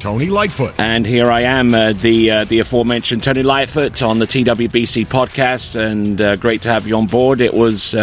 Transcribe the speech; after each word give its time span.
Tony 0.00 0.26
Lightfoot. 0.26 0.80
And 0.80 1.06
here 1.06 1.30
I 1.30 1.42
am, 1.42 1.74
uh, 1.74 1.92
the 1.92 2.30
uh, 2.30 2.44
the 2.44 2.58
aforementioned 2.60 3.22
Tony 3.22 3.42
Lightfoot 3.42 4.02
on 4.02 4.18
the 4.18 4.26
TWBC 4.26 5.06
podcast, 5.06 5.78
and 5.78 6.20
uh, 6.20 6.36
great 6.36 6.62
to 6.62 6.70
have 6.70 6.86
you 6.86 6.96
on 6.96 7.06
board. 7.06 7.40
It 7.40 7.54
was. 7.54 7.94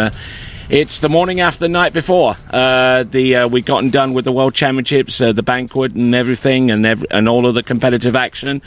Uh, 0.70 0.74
it's 0.78 0.98
the 1.00 1.08
morning 1.08 1.40
after 1.40 1.60
the 1.60 1.68
night 1.68 1.92
before. 1.92 2.36
Uh, 2.50 3.02
the 3.02 3.36
uh, 3.36 3.48
we 3.48 3.62
gotten 3.62 3.90
done 3.90 4.12
with 4.12 4.24
the 4.24 4.32
World 4.32 4.54
Championships, 4.54 5.20
uh, 5.20 5.32
the 5.32 5.42
banquet, 5.42 5.94
and 5.94 6.14
everything, 6.14 6.70
and 6.70 6.84
every, 6.84 7.06
and 7.10 7.28
all 7.28 7.46
of 7.46 7.54
the 7.54 7.62
competitive 7.62 8.14
action. 8.14 8.60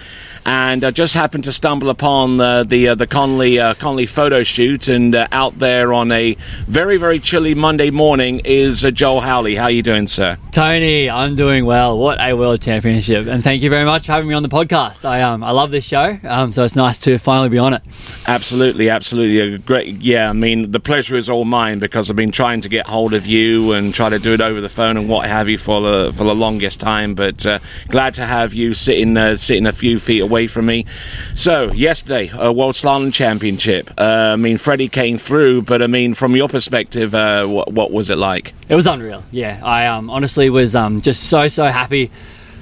And 0.45 0.83
I 0.83 0.91
just 0.91 1.13
happened 1.13 1.43
to 1.45 1.53
stumble 1.53 1.89
upon 1.89 2.39
uh, 2.41 2.63
the 2.63 2.89
uh, 2.89 2.95
the 2.95 3.07
Connelly 3.07 3.59
uh, 3.59 3.73
Connelly 3.75 4.07
photo 4.07 4.43
shoot, 4.43 4.87
and 4.87 5.15
out 5.15 5.59
there 5.59 5.93
on 5.93 6.11
a 6.11 6.35
very 6.67 6.97
very 6.97 7.19
chilly 7.19 7.53
Monday 7.53 7.91
morning 7.91 8.41
is 8.45 8.81
Joel 8.81 9.21
Howley. 9.21 9.55
How 9.55 9.65
are 9.65 9.71
you 9.71 9.83
doing, 9.83 10.07
sir? 10.07 10.37
Tony, 10.51 11.09
I'm 11.09 11.35
doing 11.35 11.65
well. 11.65 11.97
What 11.97 12.19
a 12.19 12.33
World 12.33 12.61
Championship, 12.61 13.27
and 13.27 13.43
thank 13.43 13.61
you 13.61 13.69
very 13.69 13.85
much 13.85 14.07
for 14.07 14.13
having 14.13 14.27
me 14.27 14.33
on 14.33 14.43
the 14.43 14.49
podcast. 14.49 15.05
I 15.05 15.21
um 15.21 15.43
I 15.43 15.51
love 15.51 15.71
this 15.71 15.85
show, 15.85 16.17
um, 16.23 16.51
so 16.51 16.63
it's 16.63 16.75
nice 16.75 16.99
to 17.01 17.17
finally 17.19 17.49
be 17.49 17.59
on 17.59 17.73
it. 17.73 17.83
Absolutely, 18.27 18.89
absolutely, 18.89 19.57
great. 19.59 19.97
Yeah, 19.97 20.29
I 20.29 20.33
mean 20.33 20.71
the 20.71 20.79
pleasure 20.79 21.15
is 21.15 21.29
all 21.29 21.45
mine 21.45 21.79
because 21.91 22.09
I've 22.09 22.15
been 22.15 22.31
trying 22.31 22.61
to 22.61 22.69
get 22.69 22.87
hold 22.87 23.13
of 23.13 23.27
you 23.27 23.73
and 23.73 23.93
try 23.93 24.07
to 24.07 24.17
do 24.17 24.33
it 24.33 24.39
over 24.39 24.61
the 24.61 24.69
phone 24.69 24.95
and 24.95 25.09
what 25.09 25.27
have 25.27 25.49
you 25.49 25.57
for 25.57 25.81
the, 25.81 26.13
for 26.13 26.23
the 26.23 26.33
longest 26.33 26.79
time. 26.79 27.15
But 27.15 27.45
uh, 27.45 27.59
glad 27.89 28.13
to 28.13 28.25
have 28.25 28.53
you 28.53 28.73
sitting 28.73 29.17
uh, 29.17 29.35
sitting 29.35 29.65
a 29.65 29.73
few 29.73 29.99
feet 29.99 30.21
away 30.21 30.47
from 30.47 30.67
me. 30.67 30.85
So 31.35 31.69
yesterday, 31.73 32.31
a 32.33 32.53
World 32.53 32.75
Slalom 32.75 33.11
Championship. 33.11 33.91
Uh, 33.97 34.03
I 34.03 34.35
mean, 34.37 34.57
Freddie 34.57 34.87
came 34.87 35.17
through, 35.17 35.63
but 35.63 35.81
I 35.81 35.87
mean, 35.87 36.13
from 36.13 36.33
your 36.33 36.47
perspective, 36.47 37.13
uh, 37.13 37.45
what, 37.45 37.73
what 37.73 37.91
was 37.91 38.09
it 38.09 38.17
like? 38.17 38.53
It 38.69 38.75
was 38.75 38.87
unreal. 38.87 39.25
Yeah, 39.29 39.59
I 39.61 39.87
um, 39.87 40.09
honestly 40.09 40.49
was 40.49 40.75
um, 40.77 41.01
just 41.01 41.29
so 41.29 41.49
so 41.49 41.65
happy 41.65 42.09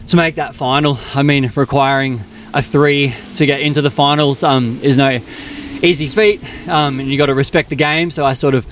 to 0.07 0.17
make 0.17 0.35
that 0.35 0.55
final. 0.55 0.97
I 1.13 1.21
mean, 1.21 1.51
requiring 1.55 2.21
a 2.51 2.63
three 2.63 3.13
to 3.35 3.45
get 3.45 3.61
into 3.61 3.83
the 3.83 3.91
finals 3.91 4.41
um, 4.41 4.79
is 4.81 4.97
no 4.97 5.19
easy 5.83 6.07
feat, 6.07 6.41
um, 6.67 6.99
and 6.99 7.09
you 7.09 7.17
got 7.19 7.27
to 7.27 7.35
respect 7.35 7.69
the 7.69 7.75
game. 7.75 8.09
So 8.09 8.25
I 8.25 8.33
sort 8.33 8.55
of 8.55 8.65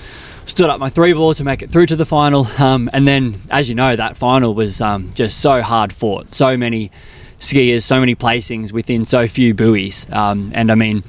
stood 0.48 0.70
up 0.70 0.80
my 0.80 0.88
three 0.88 1.12
ball 1.12 1.34
to 1.34 1.44
make 1.44 1.62
it 1.62 1.70
through 1.70 1.86
to 1.86 1.96
the 1.96 2.06
final. 2.06 2.46
Um, 2.58 2.88
and 2.92 3.06
then, 3.06 3.40
as 3.50 3.68
you 3.68 3.74
know, 3.74 3.94
that 3.94 4.16
final 4.16 4.54
was 4.54 4.80
um, 4.80 5.12
just 5.12 5.40
so 5.40 5.62
hard 5.62 5.92
fought. 5.92 6.34
So 6.34 6.56
many 6.56 6.90
skiers, 7.38 7.82
so 7.82 8.00
many 8.00 8.16
placings 8.16 8.72
within 8.72 9.04
so 9.04 9.28
few 9.28 9.54
buoys. 9.54 10.06
Um, 10.10 10.50
and 10.54 10.72
I 10.72 10.74
mean, 10.74 11.04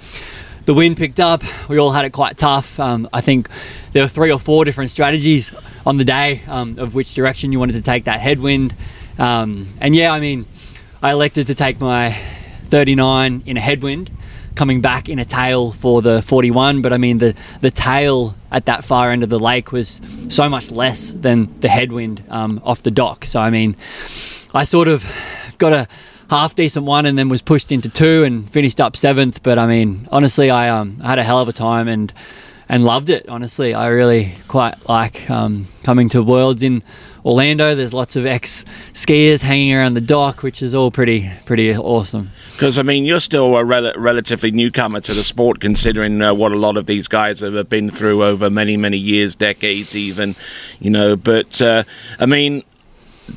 the 0.65 0.73
wind 0.73 0.97
picked 0.97 1.19
up. 1.19 1.43
We 1.69 1.79
all 1.79 1.91
had 1.91 2.05
it 2.05 2.11
quite 2.11 2.37
tough. 2.37 2.79
Um, 2.79 3.09
I 3.13 3.21
think 3.21 3.49
there 3.93 4.03
were 4.03 4.09
three 4.09 4.31
or 4.31 4.39
four 4.39 4.65
different 4.65 4.91
strategies 4.91 5.53
on 5.85 5.97
the 5.97 6.05
day 6.05 6.41
um, 6.47 6.77
of 6.77 6.93
which 6.93 7.13
direction 7.13 7.51
you 7.51 7.59
wanted 7.59 7.73
to 7.73 7.81
take 7.81 8.03
that 8.03 8.19
headwind. 8.19 8.75
Um, 9.17 9.67
and 9.79 9.95
yeah, 9.95 10.11
I 10.11 10.19
mean, 10.19 10.45
I 11.01 11.11
elected 11.11 11.47
to 11.47 11.55
take 11.55 11.79
my 11.79 12.11
39 12.65 13.43
in 13.45 13.57
a 13.57 13.61
headwind 13.61 14.11
coming 14.55 14.81
back 14.81 15.09
in 15.09 15.19
a 15.19 15.25
tail 15.25 15.71
for 15.71 16.01
the 16.01 16.21
41 16.21 16.81
but 16.81 16.91
i 16.91 16.97
mean 16.97 17.17
the 17.17 17.35
the 17.61 17.71
tail 17.71 18.35
at 18.51 18.65
that 18.65 18.83
far 18.83 19.11
end 19.11 19.23
of 19.23 19.29
the 19.29 19.39
lake 19.39 19.71
was 19.71 20.01
so 20.27 20.49
much 20.49 20.71
less 20.71 21.13
than 21.13 21.59
the 21.59 21.69
headwind 21.69 22.23
um, 22.29 22.61
off 22.63 22.83
the 22.83 22.91
dock. 22.91 23.25
So 23.25 23.39
i 23.39 23.49
mean 23.49 23.75
i 24.53 24.63
sort 24.63 24.87
of 24.87 25.05
got 25.57 25.73
a 25.73 25.87
half 26.29 26.55
decent 26.55 26.85
one 26.85 27.05
and 27.05 27.17
then 27.17 27.29
was 27.29 27.41
pushed 27.41 27.71
into 27.71 27.89
two 27.89 28.23
and 28.23 28.49
finished 28.49 28.79
up 28.79 28.95
seventh. 28.95 29.43
But 29.43 29.59
i 29.59 29.67
mean 29.67 30.07
honestly 30.11 30.49
i 30.49 30.69
um, 30.69 30.99
had 30.99 31.19
a 31.19 31.23
hell 31.23 31.39
of 31.39 31.47
a 31.47 31.53
time 31.53 31.87
and 31.87 32.13
and 32.67 32.83
loved 32.83 33.09
it 33.09 33.27
honestly. 33.27 33.73
I 33.73 33.87
really 33.87 34.35
quite 34.47 34.87
like 34.87 35.29
um, 35.29 35.67
coming 35.83 36.09
to 36.09 36.21
worlds 36.21 36.63
in 36.63 36.83
Orlando. 37.25 37.75
There's 37.75 37.93
lots 37.93 38.15
of 38.15 38.25
ex 38.25 38.65
skiers 38.93 39.41
hanging 39.41 39.73
around 39.73 39.93
the 39.93 40.01
dock, 40.01 40.43
which 40.43 40.61
is 40.61 40.73
all 40.75 40.91
pretty 40.91 41.29
pretty 41.45 41.75
awesome. 41.75 42.31
Because 42.51 42.77
I 42.77 42.83
mean, 42.83 43.05
you're 43.05 43.19
still 43.19 43.55
a 43.55 43.63
rel- 43.63 43.93
relatively 43.97 44.51
newcomer 44.51 45.01
to 45.01 45.13
the 45.13 45.23
sport, 45.23 45.59
considering 45.59 46.21
uh, 46.21 46.33
what 46.33 46.51
a 46.51 46.57
lot 46.57 46.77
of 46.77 46.85
these 46.85 47.07
guys 47.07 47.39
have 47.39 47.69
been 47.69 47.89
through 47.89 48.23
over 48.23 48.49
many 48.49 48.77
many 48.77 48.97
years, 48.97 49.35
decades 49.35 49.95
even. 49.95 50.35
You 50.79 50.89
know, 50.89 51.15
but 51.15 51.61
uh, 51.61 51.83
I 52.19 52.25
mean, 52.25 52.63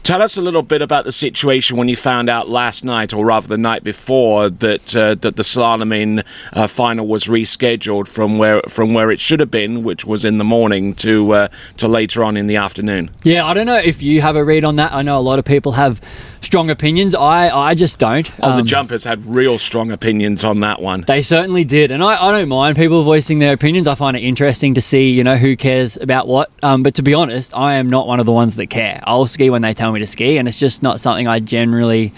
Tell 0.02 0.22
us 0.22 0.36
a 0.36 0.42
little 0.42 0.62
bit 0.62 0.82
about 0.82 1.04
the 1.04 1.12
situation 1.12 1.76
when 1.76 1.88
you 1.88 1.96
found 1.96 2.28
out 2.28 2.48
last 2.48 2.84
night, 2.84 3.12
or 3.12 3.24
rather 3.24 3.48
the 3.48 3.58
night 3.58 3.84
before, 3.84 4.50
that 4.50 4.96
uh, 4.96 5.14
that 5.16 5.36
the 5.36 5.42
slalom 5.42 6.24
uh, 6.52 6.66
final 6.66 7.06
was 7.06 7.24
rescheduled 7.24 8.08
from 8.08 8.38
where 8.38 8.62
from 8.62 8.94
where 8.94 9.10
it 9.10 9.20
should 9.20 9.40
have 9.40 9.50
been, 9.50 9.82
which 9.82 10.04
was 10.04 10.24
in 10.24 10.38
the 10.38 10.44
morning, 10.44 10.94
to 10.94 11.32
uh, 11.32 11.48
to 11.76 11.88
later 11.88 12.24
on 12.24 12.36
in 12.36 12.46
the 12.46 12.56
afternoon. 12.56 13.10
Yeah, 13.22 13.46
I 13.46 13.54
don't 13.54 13.66
know 13.66 13.76
if 13.76 14.02
you 14.02 14.20
have 14.20 14.36
a 14.36 14.44
read 14.44 14.64
on 14.64 14.76
that. 14.76 14.92
I 14.92 15.02
know 15.02 15.18
a 15.18 15.20
lot 15.20 15.38
of 15.38 15.44
people 15.44 15.72
have 15.72 16.00
strong 16.40 16.70
opinions. 16.70 17.14
I 17.14 17.48
I 17.48 17.74
just 17.74 17.98
don't. 17.98 18.30
Oh, 18.40 18.52
um, 18.52 18.56
the 18.58 18.64
jumpers 18.64 19.04
had 19.04 19.24
real 19.26 19.58
strong 19.58 19.90
opinions 19.90 20.44
on 20.44 20.60
that 20.60 20.80
one. 20.80 21.02
They 21.02 21.22
certainly 21.22 21.64
did, 21.64 21.90
and 21.90 22.02
I, 22.02 22.28
I 22.28 22.32
don't 22.32 22.48
mind 22.48 22.76
people 22.76 23.02
voicing 23.04 23.38
their 23.38 23.52
opinions. 23.52 23.86
I 23.86 23.94
find 23.94 24.16
it 24.16 24.22
interesting 24.22 24.74
to 24.74 24.80
see 24.80 25.10
you 25.10 25.24
know 25.24 25.36
who 25.36 25.56
cares 25.56 25.96
about 25.96 26.28
what. 26.28 26.50
Um, 26.62 26.82
but 26.82 26.94
to 26.94 27.02
be 27.02 27.14
honest, 27.14 27.56
I 27.56 27.74
am 27.74 27.90
not 27.90 28.06
one 28.06 28.20
of 28.20 28.26
the 28.26 28.32
ones 28.32 28.56
that 28.56 28.66
care. 28.66 29.00
I'll 29.04 29.26
ski 29.26 29.50
when 29.50 29.62
they 29.62 29.74
tell 29.82 29.92
me 29.92 30.00
to 30.00 30.06
ski, 30.06 30.38
and 30.38 30.46
it's 30.46 30.58
just 30.58 30.82
not 30.82 31.00
something 31.00 31.26
I 31.26 31.40
generally. 31.40 32.12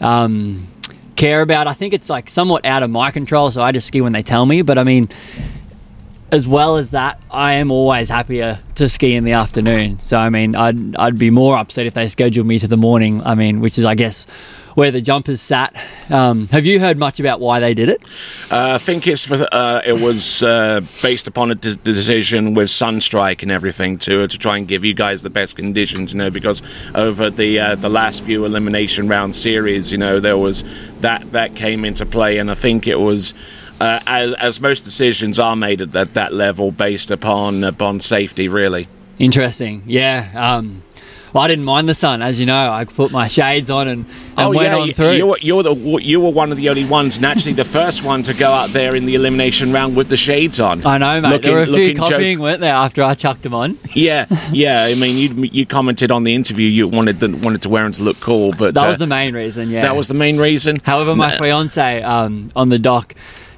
Um, 0.00 0.68
care 1.16 1.40
about. 1.40 1.66
I 1.66 1.72
think 1.72 1.94
it's 1.94 2.10
like 2.10 2.28
somewhat 2.28 2.66
out 2.66 2.82
of 2.82 2.90
my 2.90 3.10
control, 3.10 3.50
so 3.50 3.62
I 3.62 3.72
just 3.72 3.86
ski 3.86 4.02
when 4.02 4.12
they 4.12 4.22
tell 4.22 4.44
me. 4.44 4.60
But 4.60 4.76
I 4.76 4.84
mean, 4.84 5.08
as 6.30 6.46
well 6.46 6.76
as 6.76 6.90
that, 6.90 7.18
I 7.30 7.54
am 7.54 7.70
always 7.70 8.10
happier 8.10 8.60
to 8.74 8.88
ski 8.90 9.14
in 9.14 9.24
the 9.24 9.32
afternoon. 9.32 9.98
So 10.00 10.18
I 10.18 10.28
mean, 10.28 10.54
I'd 10.54 10.94
I'd 10.96 11.18
be 11.18 11.30
more 11.30 11.56
upset 11.56 11.86
if 11.86 11.94
they 11.94 12.08
scheduled 12.08 12.46
me 12.46 12.58
to 12.58 12.68
the 12.68 12.76
morning. 12.76 13.22
I 13.22 13.34
mean, 13.34 13.60
which 13.60 13.78
is 13.78 13.84
I 13.84 13.94
guess 13.94 14.26
where 14.76 14.90
the 14.90 15.00
jumpers 15.00 15.40
sat. 15.40 15.74
Um, 16.10 16.48
have 16.48 16.66
you 16.66 16.78
heard 16.78 16.98
much 16.98 17.18
about 17.18 17.40
why 17.40 17.60
they 17.60 17.72
did 17.72 17.88
it? 17.88 18.04
Uh, 18.52 18.74
I 18.74 18.78
think 18.78 19.06
it's 19.06 19.24
for, 19.24 19.46
uh, 19.50 19.80
it 19.84 19.98
was 20.00 20.42
uh, 20.42 20.82
based 21.02 21.26
upon 21.26 21.50
a 21.50 21.54
de- 21.54 21.76
decision 21.76 22.52
with 22.52 22.68
Sunstrike 22.68 23.42
and 23.42 23.50
everything 23.50 23.96
to 23.98 24.28
to 24.28 24.38
try 24.38 24.58
and 24.58 24.68
give 24.68 24.84
you 24.84 24.94
guys 24.94 25.22
the 25.22 25.30
best 25.30 25.56
conditions. 25.56 26.12
You 26.12 26.18
know, 26.18 26.30
because 26.30 26.62
over 26.94 27.30
the 27.30 27.58
uh, 27.58 27.74
the 27.74 27.88
last 27.88 28.22
few 28.22 28.44
elimination 28.44 29.08
round 29.08 29.34
series, 29.34 29.90
you 29.90 29.98
know, 29.98 30.20
there 30.20 30.36
was 30.36 30.62
that 31.00 31.32
that 31.32 31.56
came 31.56 31.84
into 31.86 32.04
play, 32.04 32.36
and 32.38 32.50
I 32.50 32.54
think 32.54 32.86
it 32.86 33.00
was 33.00 33.32
uh, 33.80 34.00
as, 34.06 34.34
as, 34.34 34.60
most 34.60 34.84
decisions 34.84 35.38
are 35.38 35.56
made 35.56 35.82
at 35.82 35.92
that, 35.92 36.14
that 36.14 36.32
level 36.32 36.70
based 36.70 37.10
upon 37.10 37.64
upon 37.64 38.00
safety, 38.00 38.48
really. 38.48 38.88
Interesting, 39.18 39.82
yeah. 39.86 40.30
Um, 40.34 40.82
I 41.34 41.48
didn't 41.48 41.64
mind 41.64 41.88
the 41.88 41.94
sun, 41.94 42.22
as 42.22 42.38
you 42.38 42.46
know. 42.46 42.70
I 42.70 42.84
put 42.84 43.10
my 43.10 43.28
shades 43.28 43.70
on 43.70 43.88
and, 43.88 44.06
and 44.36 44.48
oh, 44.48 44.50
went 44.50 44.62
yeah, 44.62 44.76
on 44.76 44.92
through. 44.92 45.12
You 45.12 45.26
were, 45.26 45.38
you 45.38 45.56
were, 45.56 45.62
the 45.62 45.74
you 45.74 46.20
were 46.20 46.30
one 46.30 46.52
of 46.52 46.58
the 46.58 46.68
only 46.68 46.84
ones, 46.84 47.20
naturally, 47.20 47.54
the 47.54 47.64
first 47.64 48.04
one 48.04 48.22
to 48.24 48.34
go 48.34 48.50
out 48.50 48.70
there 48.70 48.94
in 48.94 49.06
the 49.06 49.14
elimination 49.14 49.72
round 49.72 49.96
with 49.96 50.08
the 50.08 50.16
shades 50.16 50.60
on. 50.60 50.84
I 50.86 50.98
know, 50.98 51.20
mate. 51.20 51.30
Looking, 51.30 51.50
there 51.50 51.56
were 51.56 51.62
a 51.62 51.66
few 51.66 51.94
copying, 51.94 52.38
joke. 52.38 52.42
weren't 52.42 52.60
there, 52.60 52.74
after 52.74 53.02
I 53.02 53.14
chucked 53.14 53.42
them 53.42 53.54
on? 53.54 53.78
Yeah, 53.96 54.26
yeah. 54.52 54.84
I 54.84 54.94
mean, 54.94 55.16
you 55.16 55.48
you 55.50 55.64
commented 55.64 56.10
on 56.10 56.24
the 56.24 56.34
interview 56.34 56.68
you 56.68 56.86
wanted 56.86 57.18
the, 57.18 57.30
wanted 57.30 57.62
to 57.62 57.70
wear 57.70 57.82
them 57.84 57.92
to 57.92 58.02
look 58.02 58.20
cool, 58.20 58.52
but 58.52 58.74
that 58.74 58.86
was 58.86 58.96
uh, 58.96 58.98
the 58.98 59.06
main 59.06 59.34
reason. 59.34 59.70
Yeah, 59.70 59.82
that 59.82 59.96
was 59.96 60.08
the 60.08 60.14
main 60.14 60.36
reason. 60.36 60.80
However, 60.84 61.16
my 61.16 61.38
fiance 61.38 62.02
um, 62.02 62.48
on 62.54 62.68
the 62.68 62.78
dock 62.78 63.14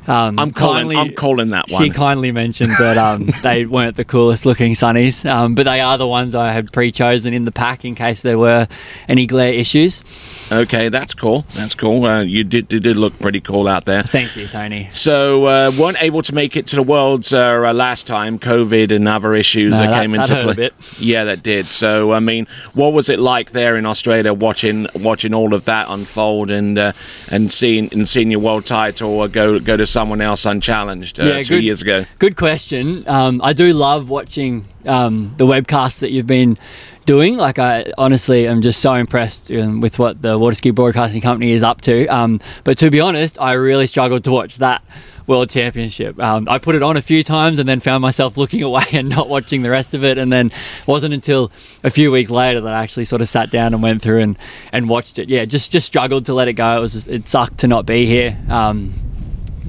um, 0.09 0.39
I'm 0.39 0.51
calling. 0.51 0.77
Kindly, 0.79 0.97
I'm 0.97 1.15
calling 1.15 1.51
that 1.51 1.71
one. 1.71 1.83
She 1.83 1.91
kindly 1.91 2.33
mentioned 2.33 2.73
that 2.79 2.97
um, 2.97 3.31
they 3.43 3.67
weren't 3.67 3.97
the 3.97 4.05
coolest 4.05 4.47
looking 4.47 4.73
sunnies, 4.73 5.29
um, 5.29 5.55
but 5.55 5.65
they 5.65 5.81
are 5.81 5.99
the 5.99 6.09
ones 6.09 6.35
I 6.35 6.53
had 6.53 6.73
pre-chosen 6.73 7.35
in 7.35 7.45
the 7.45 7.53
pack 7.53 7.85
in 7.85 7.95
case 7.95 8.23
there 8.23 8.39
were 8.39 8.67
any 9.07 9.27
glare 9.27 9.53
issues. 9.53 10.03
Okay, 10.51 10.89
that's 10.89 11.13
cool. 11.13 11.45
That's 11.55 11.75
cool. 11.75 12.07
Uh, 12.07 12.23
you 12.23 12.43
did, 12.43 12.69
did, 12.69 12.85
look 12.97 13.19
pretty 13.19 13.41
cool 13.41 13.69
out 13.69 13.85
there. 13.85 14.03
Thank 14.03 14.35
you, 14.35 14.47
Tony. 14.47 14.89
So 14.91 15.45
uh, 15.45 15.73
weren't 15.79 16.03
able 16.03 16.23
to 16.23 16.35
make 16.35 16.57
it 16.57 16.67
to 16.69 16.77
the 16.77 16.83
worlds 16.83 17.35
uh, 17.35 17.39
uh 17.39 17.75
last 17.75 18.07
time. 18.07 18.39
COVID 18.39 18.91
and 18.91 19.07
other 19.07 19.35
issues 19.35 19.73
no, 19.73 19.81
that, 19.81 19.91
that, 19.91 20.01
came 20.01 20.15
into 20.15 20.35
that 20.35 20.57
play. 20.57 20.71
Yeah, 20.99 21.25
that 21.25 21.43
did. 21.43 21.67
So 21.67 22.13
I 22.13 22.21
mean, 22.21 22.47
what 22.73 22.95
was 22.95 23.11
it 23.11 23.19
like 23.19 23.51
there 23.51 23.77
in 23.77 23.85
Australia, 23.85 24.33
watching 24.33 24.87
watching 24.95 25.35
all 25.35 25.53
of 25.53 25.67
that 25.67 25.87
unfold 25.91 26.51
and 26.51 26.79
uh, 26.79 26.93
and 27.31 27.53
seeing 27.53 27.93
and 27.93 28.09
seeing 28.09 28.31
your 28.31 28.41
world 28.41 28.65
title 28.65 29.29
go 29.29 29.59
go 29.59 29.77
to 29.77 29.87
someone 29.99 30.21
else 30.21 30.47
unchallenged 30.47 31.19
uh, 31.19 31.43
two 31.43 31.57
good, 31.57 31.65
years 31.65 31.83
ago? 31.83 32.05
Good 32.21 32.37
question. 32.37 33.07
Um, 33.09 33.41
I 33.43 33.53
do 33.53 33.73
love 33.73 34.09
watching 34.09 34.65
um, 34.87 35.35
the 35.39 35.45
webcasts 35.45 35.99
that 36.01 36.13
you've 36.13 36.29
been 36.29 36.57
doing. 37.05 37.37
Like, 37.37 37.59
I 37.59 37.93
honestly 37.99 38.47
am 38.47 38.63
just 38.63 38.81
so 38.81 38.95
impressed 38.95 39.51
um, 39.51 39.81
with 39.81 39.99
what 39.99 40.23
the 40.23 40.39
Water 40.39 40.55
Ski 40.55 40.71
Broadcasting 40.71 41.21
Company 41.21 41.51
is 41.51 41.65
up 41.65 41.81
to. 41.81 42.07
Um, 42.07 42.41
but 42.63 42.79
to 42.79 42.91
be 42.91 43.01
honest, 43.01 43.41
I 43.41 43.55
really 43.55 43.89
struggled 43.89 44.23
to 44.23 44.31
watch 44.31 44.59
that 44.59 44.85
World 45.27 45.51
Championship. 45.51 46.17
Um, 46.23 46.49
I 46.49 46.59
put 46.59 46.77
it 46.77 46.83
on 46.85 46.97
a 46.97 47.03
few 47.03 47.25
times 47.25 47.59
and 47.59 47.69
then 47.69 47.81
found 47.81 48.01
myself 48.01 48.37
looking 48.43 48.63
away 48.63 48.85
and 48.93 49.09
not 49.09 49.29
watching 49.29 49.63
the 49.63 49.71
rest 49.71 49.95
of 49.95 50.05
it. 50.05 50.17
And 50.17 50.33
then 50.33 50.47
it 50.47 50.87
wasn't 50.87 51.13
until 51.13 51.51
a 51.83 51.91
few 51.91 52.13
weeks 52.13 52.31
later 52.31 52.61
that 52.61 52.73
I 52.73 52.85
actually 52.85 53.05
sort 53.05 53.21
of 53.21 53.29
sat 53.29 53.51
down 53.51 53.75
and 53.75 53.83
went 53.83 54.01
through 54.01 54.21
and, 54.21 54.39
and 54.73 54.89
watched 54.89 55.19
it. 55.19 55.29
Yeah, 55.29 55.45
just 55.45 55.73
just 55.73 55.89
struggled 55.89 56.25
to 56.27 56.35
let 56.35 56.47
it 56.47 56.53
go. 56.53 56.77
It 56.77 56.81
was 56.81 57.09
it 57.09 57.27
sucked 57.27 57.59
to 57.59 57.67
not 57.67 57.85
be 57.85 58.07
here. 58.07 58.39
Um, 58.49 59.08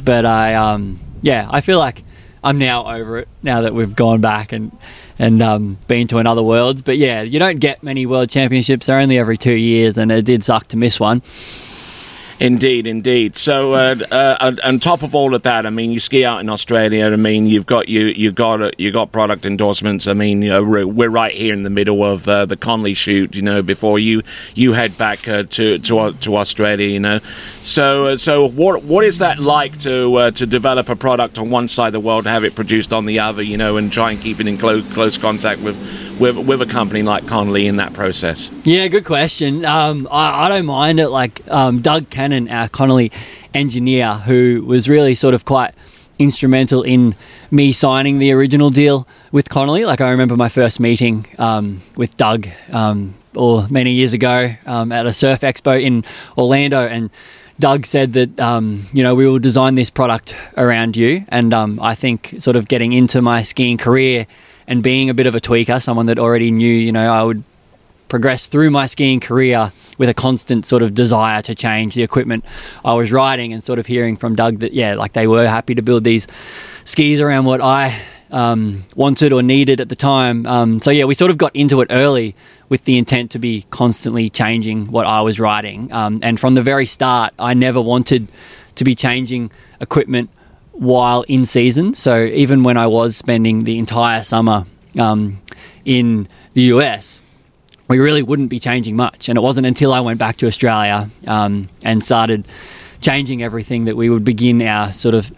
but 0.10 0.26
I 0.26 0.56
um, 0.56 1.00
yeah, 1.22 1.48
I 1.52 1.62
feel 1.62 1.78
like 1.78 2.04
I'm 2.44 2.58
now 2.58 2.88
over 2.88 3.20
it 3.20 3.28
now 3.44 3.62
that 3.62 3.76
we've 3.76 3.96
gone 3.96 4.22
back 4.22 4.52
and 4.52 4.76
and 5.20 5.40
um, 5.40 5.78
been 5.88 6.08
to 6.08 6.18
another 6.18 6.42
worlds. 6.42 6.82
But 6.82 6.98
yeah, 6.98 7.22
you 7.22 7.38
don't 7.38 7.60
get 7.60 7.84
many 7.84 8.08
world 8.08 8.28
championships. 8.32 8.88
They're 8.88 8.98
only 8.98 9.20
every 9.20 9.38
two 9.38 9.54
years, 9.54 10.00
and 10.00 10.12
it 10.12 10.26
did 10.26 10.44
suck 10.44 10.66
to 10.70 10.78
miss 10.78 11.00
one. 11.00 11.22
Indeed, 12.40 12.88
indeed. 12.88 13.36
So, 13.36 13.74
uh, 13.74 13.96
uh, 14.12 14.56
on 14.64 14.80
top 14.80 15.04
of 15.04 15.14
all 15.14 15.36
of 15.36 15.44
that, 15.44 15.66
I 15.66 15.70
mean, 15.70 15.92
you 15.92 16.00
ski 16.00 16.24
out 16.24 16.40
in 16.40 16.50
Australia. 16.50 17.06
I 17.06 17.18
mean, 17.18 17.48
you've 17.48 17.66
got 17.66 17.90
you 17.90 18.06
you 18.06 18.32
got 18.32 18.62
uh, 18.62 18.72
you 18.78 18.94
got 18.94 19.12
product 19.12 19.46
endorsements. 19.46 20.08
I 20.08 20.14
mean, 20.14 20.42
you 20.42 20.50
know, 20.50 20.64
we're 20.64 21.10
right 21.10 21.36
here 21.36 21.54
in 21.54 21.64
the 21.64 21.70
middle 21.70 22.02
of 22.02 22.30
uh, 22.30 22.46
the 22.46 22.56
Connelly 22.56 22.94
shoot. 22.94 23.36
You 23.36 23.42
know, 23.42 23.62
before 23.62 24.00
you 24.00 24.22
you 24.56 24.72
head 24.72 24.98
back 24.98 25.28
uh, 25.28 25.44
to 25.44 25.80
to 25.80 26.14
to 26.14 26.36
Australia. 26.38 26.88
You 26.88 27.02
know, 27.02 27.20
so 27.62 28.06
uh, 28.06 28.18
so 28.18 28.48
what 28.48 28.84
what 28.84 29.04
is 29.04 29.20
that 29.20 29.40
like 29.40 29.78
to 29.80 30.32
to 30.32 30.46
develop 30.46 30.88
a 30.88 30.96
product 30.96 31.38
on 31.38 31.50
one 31.50 31.68
side 31.68 31.88
of 31.88 31.94
the 31.94 32.00
world, 32.00 32.26
have 32.26 32.46
it 32.46 32.56
produced 32.56 32.94
on 32.94 33.06
the 33.06 33.20
other? 33.20 33.44
You 33.44 33.58
know, 33.58 33.76
and 33.76 33.92
try 33.92 34.12
and 34.12 34.22
keep 34.22 34.40
it 34.40 34.48
in 34.48 34.58
close 34.58 34.88
close 34.94 35.18
contact 35.18 35.60
with 35.60 35.78
with 36.22 36.38
with 36.38 36.62
a 36.62 36.66
company 36.66 37.04
like 37.04 37.28
Connelly 37.28 37.68
in 37.68 37.76
that 37.76 37.92
process. 37.92 38.50
Yeah, 38.64 38.88
good 38.88 39.06
question. 39.06 39.66
Um, 39.66 40.08
I, 40.10 40.46
I 40.46 40.50
don't 40.50 40.66
mind 40.66 41.02
it. 41.02 41.10
Like 41.10 41.42
um, 41.50 41.82
Doug 41.82 42.10
Can 42.10 42.29
Cannon, 42.30 42.48
our 42.50 42.70
Connelly 42.70 43.12
engineer, 43.56 44.14
who 44.14 44.64
was 44.64 44.88
really 44.88 45.16
sort 45.16 45.34
of 45.34 45.46
quite 45.46 45.74
instrumental 46.20 46.84
in 46.84 47.16
me 47.50 47.72
signing 47.72 48.20
the 48.20 48.32
original 48.32 48.70
deal 48.70 49.08
with 49.32 49.50
Connelly. 49.50 49.84
Like 49.84 50.00
I 50.00 50.12
remember 50.12 50.38
my 50.38 50.48
first 50.48 50.80
meeting 50.80 51.26
um, 51.40 51.82
with 51.98 52.16
Doug, 52.18 52.48
um, 52.72 53.16
or 53.34 53.68
many 53.70 53.94
years 53.94 54.14
ago, 54.14 54.52
um, 54.68 54.92
at 54.92 55.08
a 55.08 55.14
surf 55.14 55.42
expo 55.42 55.82
in 55.82 56.04
Orlando, 56.38 56.86
and 56.88 57.10
Doug 57.60 57.88
said 57.88 58.14
that 58.14 58.40
um, 58.40 58.86
you 58.94 59.02
know 59.02 59.16
we 59.16 59.26
will 59.26 59.40
design 59.40 59.74
this 59.74 59.90
product 59.90 60.36
around 60.56 60.96
you, 60.96 61.26
and 61.30 61.52
um, 61.52 61.80
I 61.82 61.96
think 61.96 62.36
sort 62.38 62.58
of 62.58 62.68
getting 62.68 62.94
into 62.94 63.24
my 63.24 63.42
skiing 63.42 63.78
career 63.80 64.28
and 64.68 64.84
being 64.84 65.10
a 65.10 65.16
bit 65.16 65.26
of 65.26 65.34
a 65.34 65.40
tweaker, 65.40 65.82
someone 65.82 66.06
that 66.06 66.20
already 66.20 66.52
knew 66.52 66.72
you 66.72 66.92
know 66.92 67.12
I 67.12 67.24
would 67.24 67.44
progress 68.10 68.48
through 68.48 68.72
my 68.72 68.86
skiing 68.86 69.20
career 69.20 69.72
with 69.98 70.10
a 70.10 70.14
constant 70.14 70.66
sort 70.66 70.84
of 70.84 70.94
desire 70.94 71.42
to 71.44 71.56
change 71.56 71.96
the 71.96 72.04
equipment 72.04 72.44
I 72.84 72.94
was 72.94 73.12
riding 73.12 73.54
and 73.54 73.64
sort 73.64 73.80
of 73.80 73.86
hearing 73.86 74.18
from 74.18 74.36
Doug 74.36 74.60
that, 74.60 74.74
yeah, 74.74 74.96
like 74.96 75.14
they 75.14 75.28
were 75.28 75.48
happy 75.48 75.76
to 75.76 75.82
build 75.82 76.04
these 76.04 76.28
skis 76.84 77.22
around 77.22 77.46
what 77.46 77.62
I 77.62 78.00
um, 78.32 78.86
wanted 78.96 79.34
or 79.34 79.42
needed 79.42 79.80
at 79.80 79.90
the 79.90 79.96
time. 79.96 80.46
Um, 80.46 80.82
so, 80.82 80.92
yeah, 80.92 81.06
we 81.06 81.14
sort 81.14 81.32
of 81.32 81.38
got 81.38 81.56
into 81.56 81.82
it 81.82 81.88
early 81.92 82.36
with 82.68 82.84
the 82.84 82.98
intent 82.98 83.32
to 83.32 83.40
be 83.40 83.66
constantly 83.72 84.30
changing 84.30 84.88
what 84.92 85.06
I 85.06 85.22
was 85.22 85.40
riding. 85.40 85.92
Um, 85.92 86.20
and 86.22 86.40
from 86.40 86.56
the 86.56 86.62
very 86.62 86.86
start, 86.86 87.34
I 87.40 87.54
never 87.54 87.82
wanted 87.82 88.28
to 88.76 88.84
be 88.84 88.96
changing 88.96 89.52
equipment 89.82 90.30
while 90.72 91.24
in 91.24 91.46
season. 91.46 91.94
So, 91.94 92.24
even 92.26 92.64
when 92.64 92.78
I 92.78 92.88
was 92.88 93.18
spending 93.18 93.62
the 93.62 93.78
entire 93.78 94.24
summer 94.24 94.66
um, 94.98 95.42
in 95.86 96.28
the 96.54 96.62
US, 96.64 97.22
we 97.90 97.98
really 97.98 98.24
wouldn't 98.24 98.50
be 98.50 98.60
changing 98.60 98.96
much. 98.96 99.28
And 99.28 99.38
it 99.38 99.42
wasn't 99.42 99.68
until 99.68 99.92
I 99.92 100.00
went 100.00 100.20
back 100.20 100.38
to 100.38 100.48
Australia 100.48 101.10
um, 101.28 101.68
and 101.84 102.04
started 102.04 102.48
changing 103.02 103.44
everything 103.44 103.86
that 103.86 103.98
we 103.98 104.10
would 104.10 104.24
begin 104.24 104.62
our 104.62 104.94
sort 104.94 105.16
of 105.16 105.32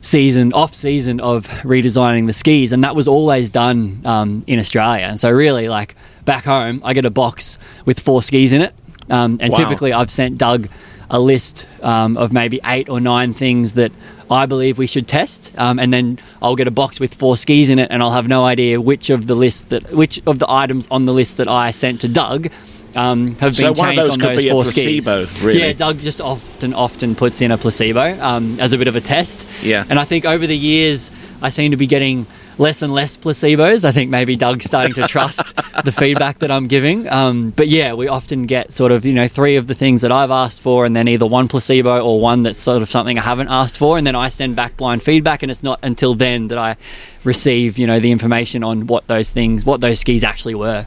season, 0.00 0.52
off 0.52 0.72
season 0.72 1.20
of 1.20 1.48
redesigning 1.64 2.26
the 2.26 2.32
skis. 2.32 2.72
And 2.72 2.84
that 2.84 2.94
was 2.94 3.08
always 3.08 3.50
done 3.50 4.00
um, 4.04 4.44
in 4.46 4.60
Australia. 4.60 5.06
And 5.06 5.18
so, 5.18 5.30
really, 5.30 5.68
like 5.68 5.96
back 6.24 6.44
home, 6.44 6.80
I 6.84 6.94
get 6.94 7.04
a 7.04 7.10
box 7.10 7.58
with 7.84 7.98
four 7.98 8.22
skis 8.22 8.52
in 8.52 8.62
it. 8.62 8.74
Um, 9.10 9.38
and 9.40 9.52
wow. 9.52 9.58
typically, 9.58 9.92
I've 9.92 10.10
sent 10.10 10.38
Doug 10.38 10.68
a 11.10 11.18
list 11.18 11.66
um, 11.82 12.16
of 12.16 12.32
maybe 12.32 12.60
eight 12.64 12.88
or 12.88 13.00
nine 13.00 13.32
things 13.32 13.74
that 13.74 13.92
I 14.30 14.46
believe 14.46 14.78
we 14.78 14.86
should 14.86 15.06
test, 15.06 15.52
um, 15.56 15.78
and 15.78 15.92
then 15.92 16.18
I'll 16.42 16.56
get 16.56 16.66
a 16.66 16.72
box 16.72 16.98
with 16.98 17.14
four 17.14 17.36
skis 17.36 17.70
in 17.70 17.78
it, 17.78 17.90
and 17.90 18.02
I'll 18.02 18.12
have 18.12 18.28
no 18.28 18.44
idea 18.44 18.80
which 18.80 19.10
of 19.10 19.26
the 19.26 19.34
list 19.34 19.68
that 19.70 19.92
which 19.92 20.20
of 20.26 20.38
the 20.38 20.50
items 20.50 20.88
on 20.90 21.06
the 21.06 21.12
list 21.12 21.36
that 21.36 21.48
I 21.48 21.70
sent 21.70 22.00
to 22.00 22.08
Doug 22.08 22.48
um, 22.96 23.36
have 23.36 23.54
so 23.54 23.74
been 23.74 23.84
changed 23.84 23.98
on 24.00 24.18
those 24.18 24.44
four 24.46 24.62
a 24.62 24.64
placebo, 24.64 25.24
skis. 25.26 25.42
Really? 25.42 25.60
Yeah, 25.60 25.72
Doug 25.74 26.00
just 26.00 26.20
often 26.20 26.74
often 26.74 27.14
puts 27.14 27.40
in 27.40 27.50
a 27.50 27.58
placebo 27.58 28.18
um, 28.20 28.58
as 28.58 28.72
a 28.72 28.78
bit 28.78 28.88
of 28.88 28.96
a 28.96 29.00
test. 29.00 29.46
Yeah, 29.62 29.84
and 29.88 29.98
I 29.98 30.04
think 30.04 30.24
over 30.24 30.46
the 30.46 30.56
years 30.56 31.10
I 31.42 31.50
seem 31.50 31.70
to 31.70 31.76
be 31.76 31.86
getting 31.86 32.26
less 32.58 32.82
and 32.82 32.92
less 32.92 33.16
placebos. 33.16 33.84
I 33.84 33.92
think 33.92 34.10
maybe 34.10 34.36
Doug's 34.36 34.64
starting 34.64 34.94
to 34.94 35.06
trust 35.06 35.54
the 35.84 35.92
feedback 35.92 36.38
that 36.40 36.50
I'm 36.50 36.66
giving. 36.66 37.08
Um, 37.08 37.50
but 37.50 37.68
yeah, 37.68 37.94
we 37.94 38.08
often 38.08 38.46
get 38.46 38.72
sort 38.72 38.92
of, 38.92 39.04
you 39.04 39.12
know, 39.12 39.28
three 39.28 39.56
of 39.56 39.66
the 39.66 39.74
things 39.74 40.02
that 40.02 40.12
I've 40.12 40.30
asked 40.30 40.62
for, 40.62 40.84
and 40.84 40.96
then 40.96 41.08
either 41.08 41.26
one 41.26 41.48
placebo 41.48 42.00
or 42.00 42.20
one 42.20 42.42
that's 42.42 42.58
sort 42.58 42.82
of 42.82 42.88
something 42.88 43.18
I 43.18 43.22
haven't 43.22 43.48
asked 43.48 43.78
for. 43.78 43.98
And 43.98 44.06
then 44.06 44.14
I 44.14 44.28
send 44.28 44.56
back 44.56 44.76
blind 44.76 45.02
feedback, 45.02 45.42
and 45.42 45.50
it's 45.50 45.62
not 45.62 45.78
until 45.82 46.14
then 46.14 46.48
that 46.48 46.58
I 46.58 46.76
receive, 47.24 47.78
you 47.78 47.86
know, 47.86 48.00
the 48.00 48.10
information 48.10 48.62
on 48.64 48.86
what 48.86 49.06
those 49.06 49.30
things, 49.30 49.64
what 49.64 49.80
those 49.80 50.00
skis 50.00 50.24
actually 50.24 50.54
were. 50.54 50.86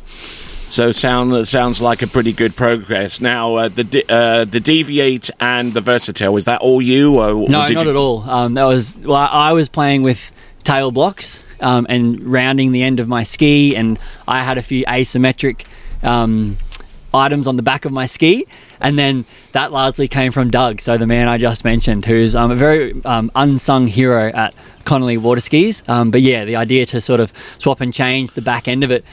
So 0.70 0.92
sound 0.92 1.48
sounds 1.48 1.82
like 1.82 2.04
a 2.04 2.08
pretty 2.08 2.32
good 2.32 2.56
progress. 2.56 3.20
Now 3.20 3.56
uh, 3.56 3.70
the 3.70 4.06
uh, 4.08 4.46
the 4.46 4.60
DV8 4.60 5.32
and 5.40 5.74
the 5.74 5.82
versatile 5.82 6.38
is 6.38 6.46
that 6.46 6.62
all 6.62 6.80
you? 6.80 7.18
Or, 7.18 7.34
no, 7.34 7.40
or 7.40 7.50
not 7.50 7.70
you... 7.72 7.80
at 7.80 7.96
all. 7.96 8.22
Um, 8.22 8.54
that 8.54 8.66
was 8.66 8.96
well, 8.98 9.16
I 9.32 9.54
was 9.54 9.68
playing 9.68 10.04
with 10.04 10.32
tail 10.70 10.92
blocks 10.92 11.44
um, 11.62 11.88
and 11.90 12.24
rounding 12.24 12.72
the 12.72 12.84
end 12.84 13.00
of 13.00 13.08
my 13.08 13.24
ski, 13.24 13.76
and 13.76 13.98
I 14.28 14.44
had 14.44 14.60
a 14.60 14.62
few 14.62 14.86
asymmetric 14.86 15.66
um, 16.04 16.60
items 17.12 17.48
on 17.48 17.56
the 17.56 17.64
back 17.64 17.86
of 17.86 17.92
my 17.92 18.06
ski, 18.06 18.46
and 18.80 18.98
then 18.98 19.26
that 19.54 19.72
largely 19.72 20.08
came 20.08 20.32
from 20.32 20.52
Doug, 20.52 20.80
so 20.80 20.96
the 20.96 21.08
man 21.08 21.28
I 21.28 21.40
just 21.40 21.64
mentioned, 21.64 22.06
who's 22.06 22.36
um, 22.36 22.52
a 22.52 22.56
very 22.56 23.04
um, 23.04 23.32
unsung 23.36 23.88
hero 23.88 24.32
at 24.34 24.54
Connelly 24.86 25.18
Water 25.18 25.42
Skis. 25.42 25.84
Um, 25.88 26.12
but 26.12 26.22
yeah, 26.22 26.46
the 26.46 26.56
idea 26.56 26.86
to 26.88 27.02
sort 27.02 27.20
of 27.20 27.34
swap 27.58 27.82
and 27.82 27.92
change 27.92 28.34
the 28.34 28.42
back 28.42 28.68
end 28.68 28.84
of 28.84 28.92
it 28.92 29.04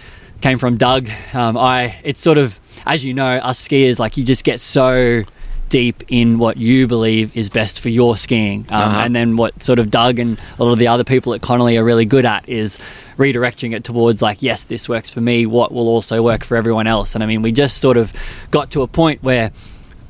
came 0.43 0.59
from 0.59 0.77
Doug. 0.77 1.09
Um, 1.33 1.57
I 1.57 1.97
it's 2.05 2.21
sort 2.21 2.37
of 2.37 2.61
as 2.85 3.03
you 3.03 3.15
know, 3.15 3.37
us 3.39 3.67
skiers 3.67 3.99
like 3.99 4.19
you 4.19 4.25
just 4.25 4.45
get 4.45 4.61
so 4.61 5.23
deep 5.69 6.03
in 6.09 6.39
what 6.39 6.57
you 6.57 6.87
believe 6.87 7.37
is 7.37 7.51
best 7.51 7.81
for 7.81 7.89
your 7.89 8.17
skiing. 8.17 8.67
Um, 8.69 8.83
uh-huh. 8.83 9.01
And 9.01 9.17
then 9.17 9.37
what 9.37 9.63
sort 9.63 9.79
of 9.79 9.91
Doug 9.91 10.19
and 10.19 10.39
a 10.59 10.65
lot 10.65 10.73
of 10.73 10.79
the 10.79 10.89
other 10.89 11.05
people 11.05 11.35
at 11.35 11.43
Connelly 11.43 11.77
are 11.77 11.85
really 11.85 12.05
good 12.05 12.25
at 12.25 12.49
is 12.49 12.79
redirecting 13.17 13.75
it 13.75 13.85
towards 13.85 14.23
like, 14.23 14.43
yes, 14.43 14.65
this 14.65 14.89
works 14.89 15.11
for 15.11 15.21
me. 15.21 15.47
What 15.47 15.73
will 15.73 15.89
also 15.89 16.23
work 16.23 16.45
for 16.45 16.57
everyone 16.57 16.87
else? 16.87 17.15
And 17.15 17.25
I 17.25 17.27
mean, 17.27 17.43
we 17.43 17.53
just 17.53 17.79
sort 17.79 17.97
of 17.97 18.13
got 18.51 18.71
to 18.73 18.83
a 18.83 18.87
point 18.87 19.23
where 19.23 19.51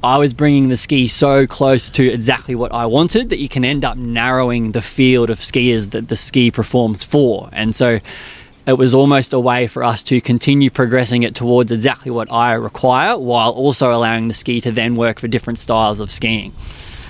I 0.03 0.19
was 0.19 0.35
bringing 0.35 0.69
the 0.69 0.77
ski 0.77 1.07
so 1.07 1.47
close 1.47 1.91
to 1.91 2.07
exactly 2.07 2.55
what 2.55 2.73
I 2.73 2.87
wanted 2.87 3.31
that 3.31 3.39
you 3.39 3.49
can 3.49 3.65
end 3.65 3.85
up 3.85 3.97
narrowing 3.97 4.73
the 4.73 4.83
field 4.83 5.31
of 5.31 5.41
skiers 5.41 5.91
that 5.91 6.09
the 6.09 6.17
ski 6.17 6.51
performs 6.51 7.03
for. 7.03 7.49
And 7.53 7.75
so 7.75 7.99
it 8.67 8.75
was 8.75 8.95
almost 8.95 9.33
a 9.33 9.41
way 9.41 9.67
for 9.69 9.85
us 9.85 10.03
to 10.05 10.21
continue 10.21 10.71
progressing 10.71 11.23
it 11.23 11.35
towards 11.35 11.71
exactly 11.71 12.11
what 12.11 12.31
I 12.33 12.53
require 12.55 13.17
while 13.17 13.51
also 13.53 13.93
allowing 13.93 14.29
the 14.29 14.35
ski 14.35 14.61
to 14.63 14.73
then 14.73 14.97
work 14.97 15.21
for 15.21 15.29
different 15.29 15.59
styles 15.59 16.01
of 16.01 16.11
skiing. 16.11 16.53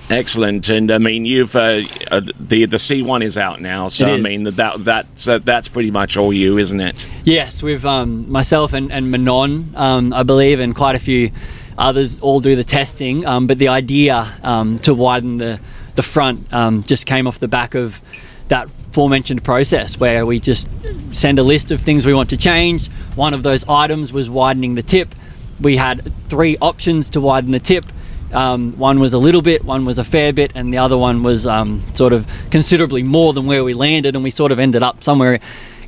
Excellent, 0.08 0.68
and 0.68 0.92
I 0.92 0.98
mean 0.98 1.24
you've 1.24 1.56
uh, 1.56 1.80
uh, 2.12 2.20
the 2.38 2.66
the 2.66 2.78
C 2.78 3.02
one 3.02 3.22
is 3.22 3.36
out 3.36 3.60
now, 3.60 3.88
so 3.88 4.06
I 4.06 4.18
mean 4.18 4.44
that 4.44 4.84
that's 4.84 5.26
uh, 5.26 5.38
that's 5.38 5.66
pretty 5.66 5.90
much 5.90 6.16
all 6.16 6.32
you, 6.32 6.58
isn't 6.58 6.78
it? 6.78 7.08
Yes, 7.24 7.60
with 7.60 7.84
um, 7.84 8.30
myself 8.30 8.72
and, 8.72 8.92
and 8.92 9.10
Manon, 9.10 9.72
um, 9.74 10.12
I 10.12 10.22
believe, 10.22 10.60
and 10.60 10.76
quite 10.76 10.94
a 10.94 11.00
few 11.00 11.32
others 11.76 12.20
all 12.20 12.38
do 12.38 12.54
the 12.54 12.62
testing. 12.62 13.26
Um, 13.26 13.48
but 13.48 13.58
the 13.58 13.66
idea 13.66 14.32
um, 14.44 14.78
to 14.80 14.94
widen 14.94 15.38
the 15.38 15.58
the 15.96 16.04
front 16.04 16.52
um, 16.52 16.84
just 16.84 17.04
came 17.06 17.26
off 17.26 17.40
the 17.40 17.48
back 17.48 17.74
of 17.74 18.00
that 18.46 18.68
aforementioned 18.96 19.44
process 19.44 20.00
where 20.00 20.24
we 20.24 20.40
just 20.40 20.70
send 21.10 21.38
a 21.38 21.42
list 21.42 21.70
of 21.70 21.78
things 21.82 22.06
we 22.06 22.14
want 22.14 22.30
to 22.30 22.36
change. 22.36 22.88
One 23.14 23.34
of 23.34 23.42
those 23.42 23.62
items 23.68 24.10
was 24.10 24.30
widening 24.30 24.74
the 24.74 24.82
tip. 24.82 25.14
We 25.60 25.76
had 25.76 26.10
three 26.30 26.56
options 26.62 27.10
to 27.10 27.20
widen 27.20 27.50
the 27.50 27.60
tip. 27.60 27.84
Um, 28.32 28.72
one 28.78 28.98
was 28.98 29.12
a 29.12 29.18
little 29.18 29.42
bit, 29.42 29.66
one 29.66 29.84
was 29.84 29.98
a 29.98 30.04
fair 30.04 30.32
bit, 30.32 30.52
and 30.54 30.72
the 30.72 30.78
other 30.78 30.96
one 30.96 31.22
was 31.22 31.46
um, 31.46 31.82
sort 31.92 32.14
of 32.14 32.26
considerably 32.50 33.02
more 33.02 33.34
than 33.34 33.44
where 33.44 33.62
we 33.62 33.74
landed, 33.74 34.14
and 34.14 34.24
we 34.24 34.30
sort 34.30 34.50
of 34.50 34.58
ended 34.58 34.82
up 34.82 35.04
somewhere 35.04 35.40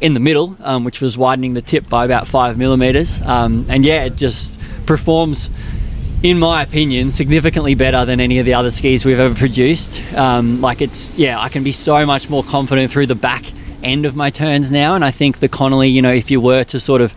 in 0.03 0.13
the 0.13 0.21
middle, 0.21 0.55
um, 0.61 0.85
which 0.85 1.01
was 1.01 1.17
widening 1.17 1.55
the 1.55 1.63
tip 1.63 1.89
by 1.89 2.05
about 2.05 2.29
five 2.29 2.59
millimeters. 2.59 3.23
Um, 3.23 3.65
and 3.71 3.87
yeah, 3.87 4.05
it 4.05 4.17
just 4.17 4.61
performs 4.85 5.49
in 6.23 6.39
my 6.39 6.63
opinion, 6.63 7.11
significantly 7.11 7.75
better 7.75 8.05
than 8.05 8.19
any 8.19 8.39
of 8.39 8.47
the 8.47 8.55
other 8.55 8.71
skis 8.71 9.05
we've 9.05 9.19
ever 9.19 9.35
produced. 9.35 10.03
Um, 10.15 10.61
like 10.61 10.81
it's, 10.81 11.17
yeah, 11.17 11.41
I 11.41 11.49
can 11.49 11.63
be 11.63 11.73
so 11.73 12.05
much 12.05 12.29
more 12.29 12.43
confident 12.43 12.91
through 12.91 13.07
the 13.07 13.15
back 13.15 13.45
end 13.83 14.05
of 14.05 14.17
my 14.17 14.31
turns 14.31 14.73
now. 14.73 14.95
And 14.95 15.05
I 15.05 15.11
think 15.11 15.39
the 15.39 15.49
Connelly, 15.49 15.89
you 15.89 16.03
know, 16.03 16.13
if 16.13 16.31
you 16.31 16.41
were 16.41 16.65
to 16.65 16.81
sort 16.81 17.01
of 17.01 17.15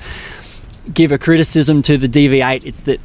give 0.93 1.11
a 1.11 1.17
criticism 1.17 1.81
to 1.83 1.97
the 1.97 2.07
DV8, 2.07 2.61
it's 2.65 2.81
that 2.81 2.99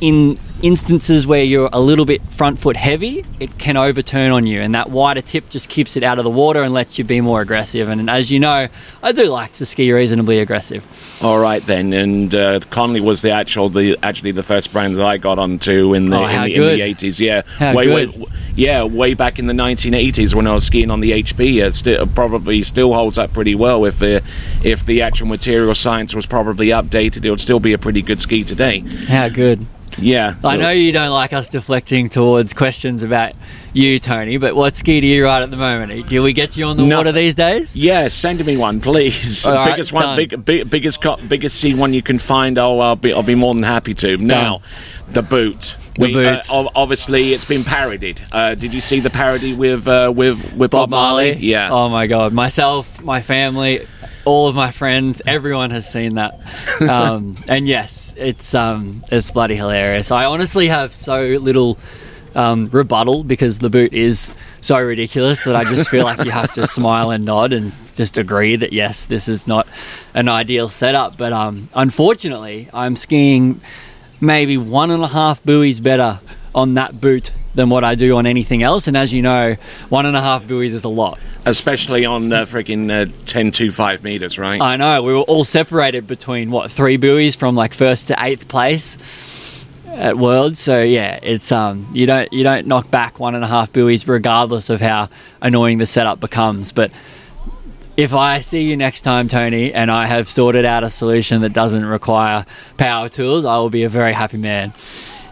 in 0.00 0.38
instances 0.62 1.26
where 1.26 1.42
you're 1.42 1.70
a 1.72 1.80
little 1.80 2.04
bit 2.04 2.22
front 2.32 2.58
foot 2.58 2.76
heavy, 2.76 3.24
it 3.38 3.58
can 3.58 3.76
overturn 3.76 4.30
on 4.30 4.46
you, 4.46 4.60
and 4.60 4.74
that 4.74 4.90
wider 4.90 5.20
tip 5.22 5.48
just 5.48 5.68
keeps 5.68 5.96
it 5.96 6.02
out 6.02 6.18
of 6.18 6.24
the 6.24 6.30
water 6.30 6.62
and 6.62 6.72
lets 6.74 6.98
you 6.98 7.04
be 7.04 7.20
more 7.20 7.40
aggressive. 7.40 7.88
And, 7.88 8.08
as 8.10 8.30
you 8.30 8.38
know, 8.40 8.68
I 9.02 9.12
do 9.12 9.24
like 9.26 9.52
to 9.54 9.66
ski 9.66 9.92
reasonably 9.92 10.38
aggressive. 10.40 10.84
All 11.22 11.38
right 11.40 11.64
then, 11.66 11.92
and 11.92 12.34
uh, 12.34 12.60
Connelly 12.70 13.00
was 13.00 13.22
the 13.22 13.30
actual, 13.30 13.68
the 13.68 13.96
actually 14.02 14.32
the 14.32 14.42
first 14.42 14.72
brand 14.72 14.96
that 14.96 15.06
I 15.06 15.16
got 15.18 15.38
onto 15.38 15.94
in 15.94 16.10
the 16.10 16.16
Oh, 16.18 16.26
in, 16.26 16.42
the, 16.44 16.54
in 16.54 16.62
the 16.62 16.94
80s. 16.94 17.18
Yeah, 17.18 17.42
How 17.58 17.74
way, 17.74 17.84
good. 17.86 18.16
way, 18.16 18.26
yeah, 18.54 18.84
way 18.84 19.14
back 19.14 19.38
in 19.38 19.46
the 19.46 19.52
1980s 19.54 20.34
when 20.34 20.46
I 20.46 20.52
was 20.52 20.64
skiing 20.64 20.90
on 20.90 21.00
the 21.00 21.12
HP. 21.12 21.62
It 21.64 21.74
still 21.74 22.06
probably 22.06 22.62
still 22.62 22.92
holds 22.94 23.16
up 23.18 23.32
pretty 23.32 23.54
well. 23.54 23.84
If 23.84 23.98
the 23.98 24.22
if 24.62 24.84
the 24.84 25.02
actual 25.02 25.26
material 25.28 25.74
science 25.74 26.14
was 26.14 26.26
probably 26.26 26.66
updated, 26.68 27.24
it 27.24 27.30
would 27.30 27.40
still 27.40 27.60
be 27.60 27.72
a 27.72 27.78
pretty 27.78 28.02
good 28.02 28.20
ski 28.20 28.44
today. 28.44 28.80
How 29.08 29.28
good. 29.28 29.66
Yeah, 29.98 30.34
I 30.44 30.56
know 30.56 30.70
you 30.70 30.92
don't 30.92 31.10
like 31.10 31.32
us 31.32 31.48
deflecting 31.48 32.08
towards 32.08 32.52
questions 32.54 33.02
about 33.02 33.32
you, 33.72 33.98
Tony, 33.98 34.38
but 34.38 34.54
what 34.56 34.76
ski 34.76 35.00
do 35.00 35.06
you 35.06 35.24
ride 35.24 35.42
at 35.42 35.50
the 35.50 35.56
moment? 35.56 36.08
Do 36.08 36.22
we 36.22 36.32
get 36.32 36.56
you 36.56 36.66
on 36.66 36.76
the 36.76 36.82
Nothing. 36.84 36.96
water 36.98 37.12
these 37.12 37.34
days? 37.34 37.76
Yeah, 37.76 38.08
send 38.08 38.44
me 38.44 38.56
one, 38.56 38.80
please. 38.80 39.44
All 39.46 39.54
right, 39.54 39.72
biggest 39.72 39.92
one, 39.92 40.02
done. 40.02 40.16
big, 40.16 40.44
big, 40.44 40.70
biggest, 40.70 41.02
co- 41.02 41.16
biggest 41.28 41.58
sea 41.60 41.74
one 41.74 41.92
you 41.92 42.02
can 42.02 42.18
find. 42.18 42.56
Oh, 42.58 42.78
I'll 42.78 42.96
be, 42.96 43.12
I'll 43.12 43.22
be 43.22 43.34
more 43.34 43.52
than 43.54 43.62
happy 43.62 43.94
to. 43.94 44.16
Now, 44.16 44.62
the 45.08 45.22
boot. 45.22 45.76
The 45.98 46.06
We, 46.06 46.14
boot. 46.14 46.50
Uh, 46.50 46.68
obviously, 46.74 47.34
it's 47.34 47.44
been 47.44 47.64
parodied. 47.64 48.22
Uh, 48.32 48.54
did 48.54 48.72
you 48.72 48.80
see 48.80 49.00
the 49.00 49.10
parody 49.10 49.52
with 49.52 49.86
uh, 49.88 50.12
with 50.14 50.52
with 50.54 50.70
Bob, 50.70 50.88
Bob 50.88 50.90
Marley. 50.90 51.32
Yeah. 51.36 51.68
Oh 51.70 51.88
my 51.88 52.06
god, 52.06 52.32
myself, 52.32 53.02
my 53.02 53.20
family, 53.20 53.86
all 54.24 54.48
of 54.48 54.54
my 54.54 54.70
friends, 54.70 55.22
everyone 55.26 55.70
has 55.70 55.90
seen 55.90 56.14
that. 56.14 56.40
Um, 56.80 57.36
and 57.48 57.68
yes, 57.68 58.14
it's 58.16 58.54
um, 58.54 59.02
it's 59.12 59.30
bloody 59.30 59.54
hilarious. 59.54 60.10
I 60.10 60.24
honestly 60.24 60.68
have 60.68 60.92
so 60.92 61.20
little 61.22 61.78
um, 62.34 62.68
rebuttal 62.72 63.22
because 63.22 63.58
the 63.58 63.68
boot 63.68 63.92
is 63.92 64.32
so 64.62 64.80
ridiculous 64.80 65.44
that 65.44 65.56
I 65.56 65.64
just 65.64 65.90
feel 65.90 66.04
like 66.04 66.24
you 66.24 66.30
have 66.30 66.54
to 66.54 66.66
smile 66.78 67.10
and 67.10 67.24
nod 67.24 67.52
and 67.52 67.70
just 67.94 68.16
agree 68.16 68.56
that 68.56 68.72
yes, 68.72 69.06
this 69.06 69.28
is 69.28 69.46
not 69.46 69.68
an 70.14 70.28
ideal 70.28 70.70
setup. 70.70 71.18
But 71.18 71.34
um, 71.34 71.68
unfortunately, 71.74 72.68
I'm 72.72 72.96
skiing 72.96 73.60
maybe 74.20 74.56
one 74.56 74.90
and 74.90 75.02
a 75.02 75.08
half 75.08 75.44
buoys 75.44 75.80
better 75.80 76.20
on 76.54 76.74
that 76.74 77.00
boot 77.00 77.32
than 77.54 77.68
what 77.68 77.84
I 77.84 77.94
do 77.94 78.16
on 78.16 78.26
anything 78.26 78.62
else. 78.62 78.88
And 78.88 78.96
as 78.96 79.12
you 79.12 79.22
know, 79.22 79.56
one 79.88 80.06
and 80.06 80.16
a 80.16 80.20
half 80.20 80.46
buoys 80.46 80.74
is 80.74 80.84
a 80.84 80.88
lot. 80.88 81.18
Especially 81.46 82.04
on 82.04 82.32
uh, 82.32 82.44
freaking 82.44 82.90
uh, 82.90 83.10
10 83.24 83.50
to 83.52 83.70
5 83.70 84.04
meters, 84.04 84.38
right? 84.38 84.60
I 84.60 84.76
know 84.76 85.02
we 85.02 85.14
were 85.14 85.20
all 85.20 85.44
separated 85.44 86.06
between 86.06 86.50
what 86.50 86.70
three 86.70 86.96
buoys 86.96 87.34
from 87.34 87.54
like 87.54 87.72
first 87.72 88.08
to 88.08 88.16
eighth 88.18 88.46
place 88.48 88.98
at 89.86 90.18
Worlds. 90.18 90.58
So 90.58 90.82
yeah, 90.82 91.18
it's 91.22 91.50
um 91.50 91.88
you 91.92 92.06
don't 92.06 92.32
you 92.32 92.42
don't 92.44 92.66
knock 92.66 92.90
back 92.90 93.18
one 93.18 93.34
and 93.34 93.44
a 93.44 93.46
half 93.46 93.72
buoys 93.72 94.06
regardless 94.06 94.70
of 94.70 94.80
how 94.80 95.08
annoying 95.40 95.78
the 95.78 95.86
setup 95.86 96.20
becomes. 96.20 96.72
But 96.72 96.92
if 97.96 98.14
I 98.14 98.40
see 98.40 98.62
you 98.62 98.76
next 98.76 99.02
time, 99.02 99.28
Tony, 99.28 99.74
and 99.74 99.90
I 99.90 100.06
have 100.06 100.28
sorted 100.28 100.64
out 100.64 100.82
a 100.84 100.90
solution 100.90 101.42
that 101.42 101.52
doesn't 101.52 101.84
require 101.84 102.46
power 102.78 103.08
tools, 103.08 103.44
I 103.44 103.58
will 103.58 103.70
be 103.70 103.82
a 103.82 103.88
very 103.88 104.12
happy 104.12 104.38
man. 104.38 104.72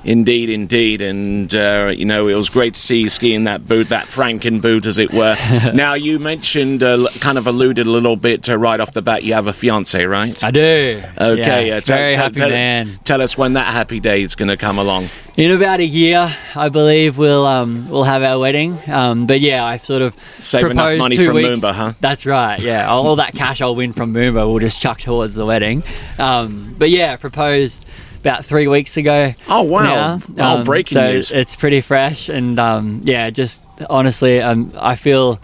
Indeed, 0.05 0.49
indeed, 0.49 1.03
and 1.03 1.53
uh, 1.55 1.93
you 1.95 2.05
know 2.05 2.29
it 2.29 2.35
was 2.35 2.49
great 2.49 2.75
to 2.75 2.81
see 2.81 3.01
you 3.03 3.09
skiing 3.09 3.45
that 3.45 3.67
boot, 3.67 3.89
that 3.89 4.07
Franken 4.07 4.63
boot, 4.63 4.87
as 4.87 4.97
it 4.99 5.13
were. 5.13 5.37
now 5.75 5.95
you 5.95 6.19
mentioned, 6.19 6.83
uh, 6.83 7.09
kind 7.21 7.37
of 7.37 7.47
alluded 7.47 7.87
a 7.87 7.91
little 7.91 8.17
bit 8.17 8.49
uh, 8.49 8.57
right 8.57 8.79
off 8.81 8.93
the 8.93 9.03
bat. 9.03 9.25
You 9.25 9.35
have 9.35 9.47
a 9.49 9.53
fiance, 9.53 10.03
right? 10.07 10.43
I 10.43 10.51
do. 10.51 11.03
Okay, 11.21 11.67
Yes, 11.67 11.79
uh, 11.79 11.81
tell- 11.85 11.97
very 11.97 12.15
tell- 12.15 12.23
happy 12.23 12.35
tell- 12.37 12.51
man. 12.51 12.99
Tell 13.05 13.21
us 13.21 13.37
when 13.37 13.55
that 13.55 13.73
happy 13.73 14.01
day 14.01 14.23
is 14.23 14.35
going 14.35 14.49
to 14.49 14.57
come 14.57 14.79
along. 14.79 15.09
In 15.39 15.53
about 15.53 15.79
a 15.79 15.85
year, 15.85 16.35
I 16.57 16.69
believe 16.69 17.17
we'll 17.17 17.47
um, 17.47 17.89
we'll 17.89 18.03
have 18.03 18.25
our 18.25 18.41
wedding. 18.41 18.77
Um, 18.89 19.29
but 19.29 19.39
yeah, 19.39 19.65
I've 19.65 19.85
sort 19.85 20.03
of 20.03 20.17
Save 20.41 20.73
enough 20.73 20.99
money 20.99 21.17
from 21.17 21.37
weeks. 21.37 21.61
Moomba, 21.61 21.73
huh? 21.73 21.93
That's 22.01 22.27
right. 22.27 22.59
Yeah, 22.59 22.89
all, 22.89 23.15
that 23.15 23.35
cash 23.35 23.61
I'll 23.61 23.77
win 23.77 23.93
from 23.93 24.13
Moomba 24.13 24.49
we'll 24.49 24.59
just 24.59 24.83
chuck 24.83 24.99
towards 24.99 25.37
the 25.37 25.47
wedding. 25.47 25.85
Um, 26.19 26.75
but 26.77 26.91
yeah, 26.91 27.15
proposed 27.15 27.87
about 28.19 28.45
three 28.45 28.67
weeks 28.67 28.97
ago. 28.97 29.33
Oh, 29.49 29.63
wow. 29.63 30.17
now. 30.35 30.57
Oh, 30.59 30.65
breaking 30.65 30.97
so 30.97 31.13
news. 31.13 31.31
It's 31.31 31.55
pretty 31.55 31.83
fresh, 31.83 32.29
and 32.29 32.59
um, 32.59 33.03
yeah, 33.05 33.31
just 33.31 33.63
honestly, 33.89 34.41
um, 34.43 34.73
I 34.75 34.97
feel. 34.97 35.39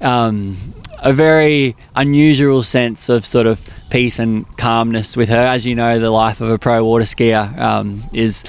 Um, 0.00 0.56
a 1.00 1.12
very 1.12 1.76
unusual 1.94 2.62
sense 2.62 3.10
of 3.10 3.26
sort 3.26 3.46
of 3.46 3.62
peace 3.90 4.18
and 4.18 4.46
calmness 4.56 5.18
with 5.18 5.28
her. 5.28 5.36
As 5.36 5.66
you 5.66 5.74
know, 5.74 5.98
the 5.98 6.10
life 6.10 6.40
of 6.40 6.48
a 6.48 6.58
pro 6.58 6.82
water 6.82 7.04
skier 7.04 7.58
um, 7.58 8.02
is 8.14 8.42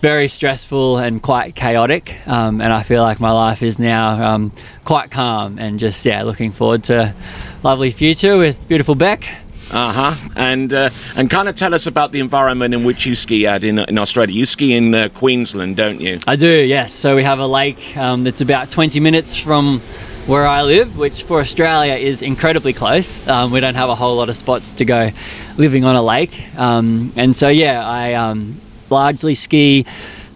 very 0.00 0.28
stressful 0.28 0.98
and 0.98 1.22
quite 1.22 1.54
chaotic. 1.54 2.16
Um, 2.26 2.60
and 2.60 2.72
I 2.72 2.82
feel 2.82 3.02
like 3.02 3.20
my 3.20 3.32
life 3.32 3.62
is 3.62 3.78
now 3.78 4.34
um, 4.34 4.52
quite 4.84 5.10
calm 5.10 5.58
and 5.58 5.78
just 5.78 6.04
yeah, 6.04 6.22
looking 6.22 6.52
forward 6.52 6.84
to 6.84 6.94
a 6.98 7.14
lovely 7.62 7.90
future 7.90 8.36
with 8.38 8.66
beautiful 8.68 8.94
Beck. 8.94 9.24
Uh 9.70 9.92
huh. 9.92 10.30
And 10.34 10.72
uh, 10.72 10.90
and 11.14 11.28
kind 11.28 11.48
of 11.48 11.54
tell 11.54 11.74
us 11.74 11.86
about 11.86 12.12
the 12.12 12.20
environment 12.20 12.72
in 12.72 12.84
which 12.84 13.04
you 13.04 13.14
ski 13.14 13.46
at 13.46 13.64
in, 13.64 13.78
in 13.80 13.98
Australia. 13.98 14.34
You 14.34 14.46
ski 14.46 14.74
in 14.74 14.94
uh, 14.94 15.08
Queensland, 15.10 15.76
don't 15.76 16.00
you? 16.00 16.18
I 16.26 16.36
do, 16.36 16.64
yes. 16.64 16.92
So 16.94 17.14
we 17.14 17.22
have 17.24 17.38
a 17.38 17.46
lake 17.46 17.96
um, 17.96 18.24
that's 18.24 18.40
about 18.40 18.70
20 18.70 18.98
minutes 19.00 19.36
from 19.36 19.80
where 20.26 20.46
I 20.46 20.62
live, 20.62 20.96
which 20.96 21.22
for 21.22 21.40
Australia 21.40 21.94
is 21.94 22.22
incredibly 22.22 22.72
close. 22.72 23.26
Um, 23.28 23.50
we 23.50 23.60
don't 23.60 23.74
have 23.74 23.88
a 23.88 23.94
whole 23.94 24.16
lot 24.16 24.28
of 24.28 24.36
spots 24.36 24.72
to 24.72 24.84
go 24.84 25.10
living 25.56 25.84
on 25.84 25.96
a 25.96 26.02
lake. 26.02 26.46
Um, 26.56 27.12
and 27.16 27.34
so, 27.34 27.48
yeah, 27.48 27.86
I 27.86 28.14
um, 28.14 28.60
largely 28.90 29.34
ski 29.34 29.84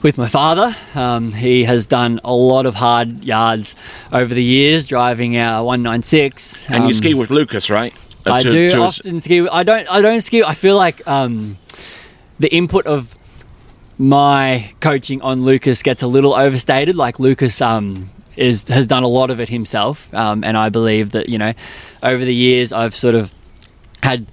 with 0.03 0.19
my 0.19 0.29
father. 0.29 0.75
Um, 0.95 1.33
he 1.33 1.65
has 1.65 1.87
done 1.87 2.21
a 2.25 2.33
lot 2.35 2.67
of 2.67 2.75
hard 2.75 3.25
yards 3.25 3.77
over 4.13 4.35
the 4.35 4.43
years, 4.43 4.87
driving 4.87 5.37
our 5.37 5.65
196. 5.65 6.67
And 6.69 6.85
you 6.85 6.89
Um, 6.89 6.93
ski 6.93 7.15
with 7.15 7.31
Lucas, 7.31 7.71
right? 7.71 7.93
Uh, 8.27 8.33
I 8.35 8.39
to- 8.41 8.51
do 8.51 8.71
to- 8.71 8.79
often 8.81 9.21
ski. 9.21 9.49
I 9.49 9.63
don't. 9.63 9.91
I 9.93 10.01
don't 10.01 10.21
ski. 10.21 10.43
I 10.45 10.55
feel 10.55 10.77
like 10.77 11.07
um, 11.09 11.59
the 12.39 12.53
input 12.55 12.87
of 12.87 13.15
my 13.99 14.73
coaching 14.81 15.21
on 15.23 15.43
Lucas 15.45 15.83
gets 15.83 16.03
a 16.03 16.07
little 16.07 16.35
overstated. 16.35 16.97
Like 16.97 17.19
Lucas 17.21 17.61
um, 17.61 18.11
is 18.37 18.69
has 18.69 18.87
done 18.87 19.03
a 19.03 19.09
lot 19.09 19.31
of 19.31 19.41
it 19.41 19.49
himself, 19.49 20.13
um, 20.15 20.43
and 20.45 20.57
I 20.57 20.69
believe 20.69 21.11
that 21.13 21.29
you 21.29 21.39
know, 21.39 21.53
over 22.03 22.25
the 22.25 22.35
years 22.35 22.73
I've 22.73 22.95
sort 22.97 23.15
of 23.15 23.33
had 24.03 24.27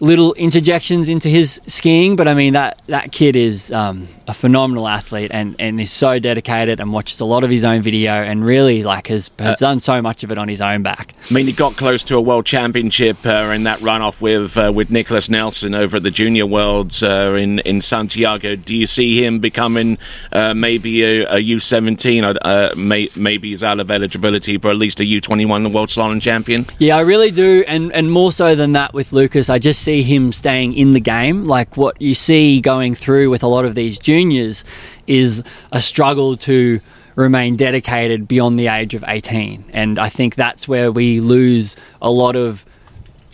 little 0.00 0.32
interjections 0.34 1.08
into 1.08 1.28
his 1.28 1.60
skiing. 1.66 2.16
But 2.16 2.28
I 2.28 2.34
mean 2.34 2.54
that 2.54 2.82
that 2.86 3.12
kid 3.12 3.36
is 3.36 3.70
um, 3.70 4.08
a 4.26 4.34
phenomenal 4.34 4.88
athlete 4.88 5.30
and 5.32 5.56
and 5.58 5.80
is 5.80 5.90
so 5.90 6.18
dedicated 6.18 6.80
and 6.80 6.92
watches 6.92 7.20
a 7.20 7.24
lot 7.24 7.44
of 7.44 7.50
his 7.50 7.64
own 7.64 7.82
video 7.82 8.12
and 8.12 8.44
really 8.44 8.82
like 8.82 9.08
has, 9.08 9.30
has 9.38 9.58
done 9.58 9.80
so 9.80 10.00
much 10.00 10.24
of 10.24 10.32
it 10.32 10.38
on 10.38 10.48
his 10.48 10.60
own 10.60 10.82
back. 10.82 11.14
I 11.30 11.34
mean, 11.34 11.46
he 11.46 11.52
got 11.52 11.76
close 11.76 12.02
to 12.04 12.16
a 12.16 12.20
world 12.20 12.46
championship 12.46 13.24
uh, 13.26 13.52
in 13.54 13.64
that 13.64 13.80
runoff 13.80 14.20
with 14.20 14.56
uh, 14.56 14.72
with 14.74 14.90
Nicholas 14.90 15.28
Nelson 15.28 15.74
over 15.74 15.98
at 15.98 16.02
the 16.02 16.10
Junior 16.10 16.46
Worlds 16.46 17.02
uh, 17.02 17.36
in 17.38 17.58
in 17.60 17.82
Santiago. 17.82 18.56
Do 18.56 18.76
you 18.76 18.86
see 18.86 19.24
him 19.24 19.38
becoming 19.40 19.98
uh, 20.32 20.54
maybe 20.54 21.02
a, 21.02 21.36
a 21.36 21.36
U17? 21.36 22.38
Uh, 22.40 22.74
may, 22.76 23.08
maybe 23.16 23.50
he's 23.50 23.62
out 23.62 23.80
of 23.80 23.90
eligibility, 23.90 24.56
but 24.56 24.70
at 24.70 24.76
least 24.76 25.00
a 25.00 25.04
U21 25.04 25.72
World 25.72 25.88
Slalom 25.88 26.22
champion. 26.22 26.66
Yeah, 26.78 26.96
I 26.96 27.00
really 27.00 27.30
do, 27.30 27.64
and 27.66 27.92
and 27.92 28.10
more 28.10 28.32
so 28.32 28.54
than 28.54 28.72
that 28.72 28.94
with 28.94 29.12
Lucas, 29.12 29.50
I 29.50 29.58
just 29.58 29.82
see 29.90 30.02
him 30.04 30.32
staying 30.32 30.72
in 30.74 30.92
the 30.92 31.00
game. 31.00 31.44
Like 31.44 31.76
what 31.76 32.00
you 32.00 32.14
see 32.14 32.60
going 32.60 32.94
through 32.94 33.28
with 33.28 33.42
a 33.42 33.48
lot 33.48 33.64
of 33.64 33.74
these 33.74 33.98
juniors 33.98 34.64
is 35.08 35.42
a 35.72 35.82
struggle 35.82 36.36
to 36.48 36.80
remain 37.16 37.56
dedicated 37.56 38.28
beyond 38.28 38.56
the 38.56 38.68
age 38.68 38.94
of 38.94 39.04
18, 39.06 39.64
and 39.72 39.98
I 39.98 40.08
think 40.08 40.36
that's 40.36 40.68
where 40.68 40.92
we 40.92 41.20
lose 41.20 41.74
a 42.00 42.10
lot 42.10 42.36
of 42.36 42.64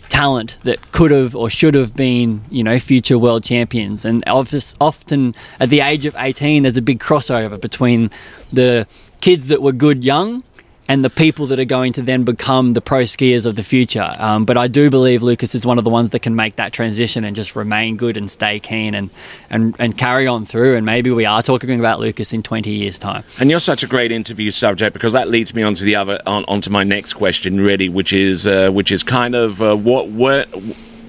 talent 0.08 0.56
that 0.62 0.78
could 0.92 1.10
have 1.10 1.36
or 1.36 1.50
should 1.50 1.74
have 1.74 1.94
been, 1.94 2.42
you 2.50 2.64
know, 2.64 2.78
future 2.78 3.18
world 3.18 3.44
champions. 3.44 4.06
And 4.06 4.24
often, 4.26 4.60
often 4.80 5.34
at 5.60 5.68
the 5.68 5.80
age 5.80 6.06
of 6.06 6.16
18, 6.16 6.62
there's 6.62 6.78
a 6.78 6.82
big 6.82 7.00
crossover 7.00 7.60
between 7.60 8.10
the 8.50 8.86
kids 9.20 9.48
that 9.48 9.60
were 9.60 9.72
good 9.72 10.04
young 10.04 10.42
and 10.88 11.04
the 11.04 11.10
people 11.10 11.46
that 11.46 11.58
are 11.58 11.64
going 11.64 11.92
to 11.94 12.02
then 12.02 12.24
become 12.24 12.74
the 12.74 12.80
pro 12.80 13.02
skiers 13.02 13.46
of 13.46 13.56
the 13.56 13.62
future. 13.62 14.14
Um, 14.18 14.44
but 14.44 14.56
I 14.56 14.68
do 14.68 14.90
believe 14.90 15.22
Lucas 15.22 15.54
is 15.54 15.66
one 15.66 15.78
of 15.78 15.84
the 15.84 15.90
ones 15.90 16.10
that 16.10 16.20
can 16.20 16.36
make 16.36 16.56
that 16.56 16.72
transition 16.72 17.24
and 17.24 17.34
just 17.34 17.56
remain 17.56 17.96
good 17.96 18.16
and 18.16 18.30
stay 18.30 18.60
keen 18.60 18.94
and, 18.94 19.10
and, 19.50 19.74
and 19.78 19.98
carry 19.98 20.26
on 20.26 20.46
through. 20.46 20.76
And 20.76 20.86
maybe 20.86 21.10
we 21.10 21.24
are 21.24 21.42
talking 21.42 21.78
about 21.78 21.98
Lucas 21.98 22.32
in 22.32 22.42
20 22.42 22.70
years' 22.70 22.98
time. 22.98 23.24
And 23.40 23.50
you're 23.50 23.60
such 23.60 23.82
a 23.82 23.86
great 23.86 24.12
interview 24.12 24.50
subject 24.50 24.94
because 24.94 25.12
that 25.12 25.28
leads 25.28 25.54
me 25.54 25.62
on 25.62 25.74
to 25.74 25.84
the 25.84 25.96
other 25.96 26.20
on, 26.26 26.44
onto 26.46 26.70
my 26.70 26.84
next 26.84 27.14
question, 27.14 27.60
really, 27.60 27.88
which 27.88 28.12
is 28.12 28.46
uh, 28.46 28.70
which 28.70 28.92
is 28.92 29.02
kind 29.02 29.34
of 29.34 29.60
uh, 29.62 29.76
what 29.76 30.08
what 30.08 30.48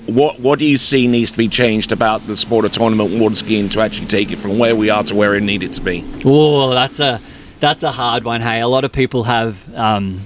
what 0.07 0.39
what 0.39 0.57
do 0.60 0.65
you 0.65 0.77
see 0.77 1.07
needs 1.07 1.31
to 1.31 1.38
be 1.38 1.48
changed 1.48 1.91
about 1.91 2.25
the 2.27 2.36
sport 2.36 2.65
of 2.65 2.72
tournament 2.72 3.19
water 3.19 3.36
skiing 3.36 3.69
to 3.69 3.81
actually 3.81 4.07
take 4.07 4.31
it 4.31 4.38
from 4.38 4.57
where 4.57 4.75
we 4.75 4.89
are 4.89 5.03
to 5.03 5.15
where 5.15 5.36
it 5.36 5.41
needed 5.41 5.74
to 5.74 5.81
be? 5.81 6.03
Oh, 6.25 6.72
that's 6.72 7.00
a 7.00 7.22
that's 7.59 7.83
a 7.83 7.91
hard 7.91 8.23
one. 8.23 8.41
Hey, 8.41 8.59
a 8.61 8.67
lot 8.67 8.83
of 8.83 8.91
people 8.91 9.23
have 9.25 9.73
um, 9.75 10.21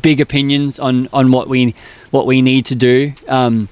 big 0.00 0.20
opinions 0.20 0.78
on 0.78 1.08
on 1.12 1.32
what 1.32 1.48
we 1.48 1.74
what 2.10 2.26
we 2.26 2.42
need 2.42 2.66
to 2.66 2.74
do. 2.74 3.12
Um, 3.28 3.68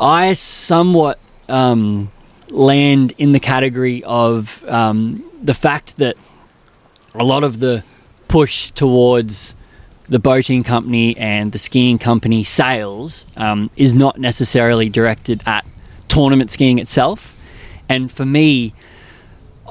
I 0.00 0.32
somewhat 0.34 1.18
um, 1.48 2.10
land 2.50 3.12
in 3.18 3.32
the 3.32 3.40
category 3.40 4.02
of 4.04 4.64
um, 4.68 5.24
the 5.42 5.54
fact 5.54 5.96
that 5.98 6.16
a 7.14 7.24
lot 7.24 7.44
of 7.44 7.60
the 7.60 7.84
push 8.28 8.70
towards 8.72 9.56
the 10.08 10.18
boating 10.18 10.62
company 10.62 11.16
and 11.16 11.52
the 11.52 11.58
skiing 11.58 11.98
company 11.98 12.42
sales 12.42 13.26
um, 13.36 13.70
is 13.76 13.94
not 13.94 14.18
necessarily 14.18 14.88
directed 14.88 15.42
at 15.46 15.64
tournament 16.08 16.50
skiing 16.50 16.78
itself. 16.78 17.36
And 17.88 18.10
for 18.10 18.24
me, 18.24 18.74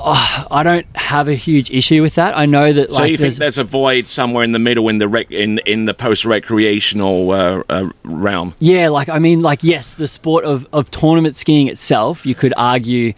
oh, 0.03 0.47
I 0.51 0.63
don't 0.63 0.85
have 0.95 1.27
a 1.27 1.35
huge 1.35 1.71
issue 1.71 2.01
with 2.01 2.15
that. 2.15 2.37
I 2.37 2.45
know 2.45 2.73
that. 2.73 2.91
So 2.91 3.01
like, 3.01 3.11
you 3.11 3.17
think 3.17 3.35
there's 3.35 3.57
a 3.57 3.63
void 3.63 4.07
somewhere 4.07 4.43
in 4.43 4.51
the 4.51 4.59
middle 4.59 4.89
in 4.89 4.97
the 4.97 5.07
rec- 5.07 5.31
in 5.31 5.59
in 5.65 5.85
the 5.85 5.93
post 5.93 6.25
recreational 6.25 7.31
uh, 7.31 7.63
uh, 7.69 7.89
realm? 8.03 8.55
Yeah, 8.59 8.89
like 8.89 9.09
I 9.09 9.19
mean, 9.19 9.41
like 9.41 9.63
yes, 9.63 9.95
the 9.95 10.07
sport 10.07 10.45
of 10.45 10.67
of 10.73 10.91
tournament 10.91 11.35
skiing 11.35 11.67
itself, 11.67 12.25
you 12.25 12.35
could 12.35 12.53
argue, 12.57 13.13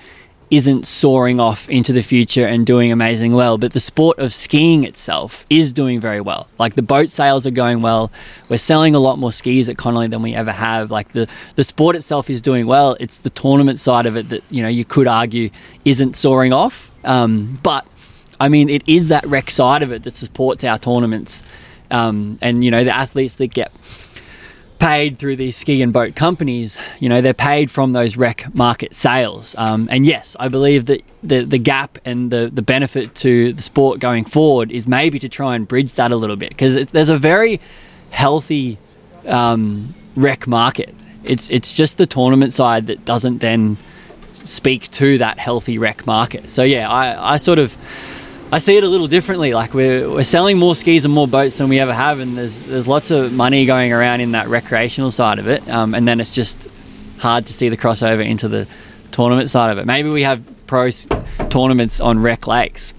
isn't 0.56 0.86
soaring 0.86 1.40
off 1.40 1.68
into 1.68 1.92
the 1.92 2.04
future 2.04 2.46
and 2.46 2.64
doing 2.64 2.92
amazing 2.92 3.34
well, 3.34 3.58
but 3.58 3.74
the 3.74 3.80
sport 3.80 4.20
of 4.20 4.32
skiing 4.32 4.84
itself 4.84 5.48
is 5.50 5.74
doing 5.74 6.00
very 6.00 6.22
well. 6.22 6.48
Like 6.60 6.76
the 6.76 6.84
boat 6.84 7.10
sales 7.10 7.48
are 7.48 7.52
going 7.52 7.82
well. 7.82 8.12
We're 8.50 8.60
selling 8.60 8.94
a 8.94 9.00
lot 9.00 9.18
more 9.18 9.32
skis 9.32 9.68
at 9.68 9.78
Connelly 9.78 10.10
than 10.10 10.22
we 10.22 10.36
ever 10.36 10.52
have. 10.52 10.92
Like 10.92 11.12
the 11.14 11.28
the 11.56 11.64
sport 11.64 11.96
itself 11.96 12.30
is 12.30 12.40
doing 12.40 12.68
well. 12.68 12.96
It's 13.00 13.18
the 13.18 13.32
tournament 13.32 13.80
side 13.80 14.06
of 14.06 14.16
it 14.16 14.30
that 14.30 14.44
you 14.52 14.62
know 14.62 14.70
you 14.70 14.86
could 14.86 15.08
argue 15.08 15.50
isn't 15.86 16.16
soaring 16.16 16.54
off. 16.54 16.92
Um, 17.04 17.60
but 17.64 17.88
I 18.40 18.48
mean, 18.48 18.70
it 18.70 18.88
is 18.88 19.08
that 19.08 19.26
rec 19.26 19.50
side 19.50 19.82
of 19.82 19.92
it 19.92 20.04
that 20.04 20.14
supports 20.14 20.64
our 20.64 20.78
tournaments, 20.78 21.42
um, 21.90 22.38
and 22.44 22.64
you 22.64 22.70
know 22.70 22.84
the 22.84 22.96
athletes 22.96 23.36
that 23.36 23.48
get 23.48 23.72
paid 24.84 25.18
through 25.18 25.38
these 25.38 25.56
ski 25.56 25.82
and 25.82 25.94
boat 25.94 26.14
companies, 26.14 26.78
you 27.00 27.08
know, 27.08 27.22
they're 27.22 27.34
paid 27.34 27.72
from 27.72 27.94
those 27.94 28.18
rec 28.18 28.54
market 28.54 28.94
sales. 28.94 29.56
Um, 29.58 29.88
and 29.90 30.06
yes, 30.06 30.36
I 30.42 30.50
believe 30.50 30.88
that 30.88 31.02
the, 31.24 31.46
the 31.46 31.58
gap 31.58 31.98
and 32.04 32.30
the, 32.32 32.52
the 32.54 32.62
benefit 32.62 33.16
to 33.16 33.54
the 33.54 33.62
sport 33.62 34.02
going 34.02 34.26
forward 34.26 34.74
is 34.74 34.86
maybe 34.86 35.20
to 35.20 35.30
try 35.30 35.56
and 35.56 35.66
bridge 35.66 35.96
that 35.96 36.12
a 36.12 36.18
little 36.18 36.36
bit 36.36 36.50
because 36.50 36.88
there's 36.88 37.08
a 37.08 37.18
very 37.18 37.62
healthy 38.10 38.78
um, 39.26 39.96
rec 40.18 40.48
market. 40.48 40.94
It's, 41.24 41.50
it's 41.50 41.72
just 41.74 41.98
the 41.98 42.06
tournament 42.06 42.52
side 42.52 42.88
that 42.88 43.06
doesn't 43.06 43.38
then 43.38 43.78
speak 44.34 44.92
to 44.92 45.18
that 45.20 45.40
healthy 45.40 45.78
rec 45.78 46.06
market. 46.06 46.52
So 46.52 46.62
yeah, 46.64 46.90
I, 46.90 47.36
I 47.36 47.38
sort 47.38 47.58
of 47.58 47.78
I 48.54 48.60
see 48.60 48.78
it 48.78 48.84
a 48.84 48.88
little 48.88 49.08
differently. 49.08 49.52
Like 49.52 49.74
we're, 49.74 50.08
we're 50.08 50.24
selling 50.24 50.60
more 50.60 50.76
skis 50.76 51.06
and 51.06 51.14
more 51.14 51.28
boats 51.28 51.58
than 51.58 51.70
we 51.70 51.80
ever 51.80 51.92
have, 51.92 52.20
and 52.20 52.38
there's 52.38 52.62
there's 52.62 52.88
lots 52.88 53.10
of 53.10 53.34
money 53.34 53.66
going 53.66 53.92
around 53.92 54.22
in 54.22 54.34
that 54.34 54.48
recreational 54.48 55.10
side 55.10 55.40
of 55.40 55.48
it. 55.48 55.68
Um, 55.68 55.96
and 55.96 56.08
then 56.08 56.20
it's 56.20 56.30
just 56.30 56.68
hard 57.18 57.48
to 57.48 57.54
see 57.54 57.70
the 57.70 57.78
crossover 57.78 58.24
into 58.24 58.48
the 58.48 58.68
tournament 59.10 59.50
side 59.50 59.72
of 59.72 59.80
it. 59.80 59.88
Maybe 59.88 60.12
we 60.12 60.22
have 60.22 60.44
pro 60.68 60.92
tournaments 61.50 62.00
on 62.00 62.20
rec 62.20 62.46
lakes. 62.46 62.94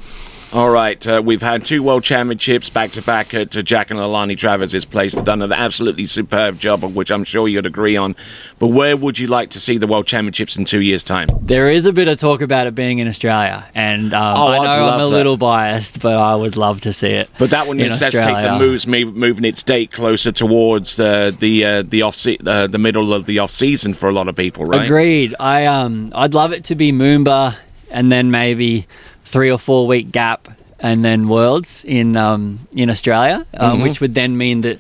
All 0.55 0.71
right, 0.71 1.05
uh, 1.05 1.21
we've 1.25 1.43
had 1.43 1.65
two 1.65 1.83
world 1.83 2.05
championships 2.05 2.71
back 2.71 2.93
to 2.93 3.03
back 3.03 3.35
at 3.35 3.51
Jack 3.51 3.91
and 3.91 3.99
Alani 3.99 4.37
Travers's 4.37 4.85
place. 4.85 5.13
They've 5.13 5.25
done 5.25 5.43
an 5.43 5.53
absolutely 5.53 6.05
superb 6.05 6.61
job, 6.61 6.85
of 6.85 6.95
which 6.95 7.11
I'm 7.11 7.25
sure 7.25 7.49
you'd 7.49 7.67
agree 7.67 7.97
on. 7.97 8.15
But 8.61 8.69
where 8.69 8.97
would 8.97 9.19
you 9.19 9.27
like 9.27 9.51
to 9.51 9.61
see 9.61 9.79
the 9.79 9.89
world 9.89 10.07
championships 10.07 10.57
in 10.57 10.65
two 10.65 10.81
years' 10.81 11.03
time? 11.03 11.29
There 11.43 11.69
is 11.73 11.87
a 11.87 11.93
bit 11.93 12.07
of 12.07 12.19
talk 12.19 12.41
about 12.41 12.69
it 12.69 12.77
being 12.77 13.01
in 13.01 13.09
Australia, 13.09 13.67
and 13.75 14.15
um, 14.15 14.37
Oh, 14.39 14.47
I 14.47 14.59
know 14.59 14.87
I'm 14.91 15.01
a 15.01 15.03
that. 15.03 15.09
little 15.09 15.37
biased, 15.37 16.01
but 16.01 16.17
I 16.17 16.37
would 16.37 16.57
love 16.57 16.83
to 16.83 16.93
see 16.93 17.09
it. 17.09 17.29
But 17.37 17.51
that 17.51 17.67
would 17.67 17.79
necessitate 17.79 18.23
the 18.23 18.29
Australia. 18.37 18.59
moves 18.61 18.87
move, 18.87 19.17
moving 19.17 19.45
its 19.45 19.65
date 19.65 19.91
closer 19.91 20.31
towards 20.31 21.01
uh, 21.01 21.33
the 21.37 21.65
uh, 21.65 21.83
the 21.83 22.03
off 22.03 22.15
se- 22.15 22.39
uh, 22.47 22.69
the 22.69 22.79
middle 22.79 23.13
of 23.13 23.25
the 23.27 23.41
off 23.41 23.51
season 23.51 23.93
for 23.93 24.09
a 24.09 24.13
lot 24.13 24.29
of 24.29 24.37
people, 24.37 24.65
right? 24.65 24.85
Agreed. 24.85 25.35
I 25.41 25.67
um 25.67 26.13
I'd 26.15 26.33
love 26.33 26.53
it 26.53 26.63
to 26.67 26.77
be 26.77 26.93
Moomba 26.93 27.57
and 27.91 28.11
then 28.13 28.31
maybe 28.31 28.87
three 29.25 29.51
or 29.51 29.59
four 29.59 29.87
week 29.87 30.13
gap 30.13 30.49
and 30.81 31.05
then 31.05 31.29
Worlds 31.29 31.85
in 31.87 32.17
um 32.17 32.61
in 32.77 32.91
Australia, 32.91 33.47
um, 33.57 33.75
Mm-hmm. 33.75 33.83
which 33.83 34.01
would 34.01 34.15
then 34.15 34.37
mean 34.37 34.61
that 34.63 34.79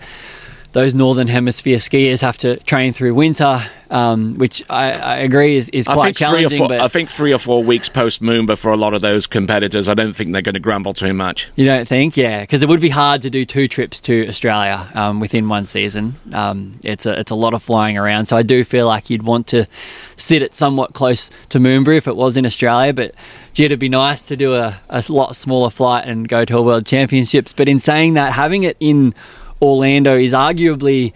those 0.73 0.93
northern 0.93 1.29
hemisphere 1.29 1.79
skiers 1.79 2.21
have 2.21 2.37
to 2.39 2.57
train 2.65 2.93
through 2.93 3.15
winter, 3.15 3.63
um, 3.91 4.35
which 4.35 4.61
I, 4.69 4.91
I 4.91 5.17
agree 5.19 5.57
is, 5.57 5.69
is 5.69 5.87
quite 5.87 6.17
challenging. 6.17 6.59
four. 6.59 6.67
but 6.67 6.81
I 6.81 6.89
think 6.89 7.11
three 7.11 7.33
or 7.33 7.39
four 7.39 7.63
weeks 7.63 7.89
post 7.89 8.21
Moomba 8.21 8.59
for 8.59 8.73
a 8.73 8.77
lot 8.77 8.93
of 8.93 9.01
those 9.01 9.29
competitors. 9.29 9.89
I 9.89 9.95
don't 9.95 10.15
think 10.17 10.33
they're 10.33 10.43
going 10.43 10.55
to 10.57 10.61
grumble 10.61 10.93
too 10.93 11.15
much. 11.15 11.49
You 11.55 11.65
don't 11.65 11.87
think? 11.87 12.17
Yeah, 12.17 12.41
because 12.41 12.65
it 12.65 12.69
would 12.69 12.81
be 12.81 12.89
hard 12.89 13.23
to 13.23 13.31
do 13.31 13.45
two 13.45 13.69
trips 13.69 14.01
to 14.01 14.27
Australia 14.27 14.91
um, 14.95 15.21
within 15.21 15.49
one 15.49 15.67
season. 15.67 16.17
Um, 16.33 16.81
it's 16.83 17.07
a 17.07 17.21
it's 17.21 17.31
a 17.31 17.37
lot 17.37 17.55
of 17.55 17.63
flying 17.63 17.97
around, 17.97 18.27
so 18.27 18.37
I 18.37 18.43
do 18.43 18.65
feel 18.65 18.89
like 18.89 19.11
you'd 19.11 19.23
want 19.23 19.47
to 19.49 19.69
sit 20.17 20.43
it 20.43 20.55
somewhat 20.55 20.93
close 20.93 21.31
to 21.51 21.61
Moomba 21.61 21.97
if 21.97 22.09
it 22.09 22.17
was 22.17 22.37
in 22.37 22.45
Australia. 22.45 22.93
But 22.93 23.15
gee, 23.55 23.65
it'd 23.65 23.79
be 23.79 23.89
nice 23.89 24.27
to 24.27 24.37
do 24.37 24.55
a, 24.55 24.81
a 24.91 25.03
lot 25.09 25.35
smaller 25.37 25.71
flight 25.71 26.07
and 26.07 26.29
go 26.29 26.45
to 26.45 26.59
a 26.59 26.63
World 26.63 26.85
Championships. 26.85 27.53
But 27.53 27.69
in 27.69 27.81
saying 27.81 28.15
that, 28.15 28.33
having 28.33 28.65
it 28.65 28.77
in 28.81 29.15
Orlando 29.63 30.19
is 30.19 30.33
arguably 30.33 31.13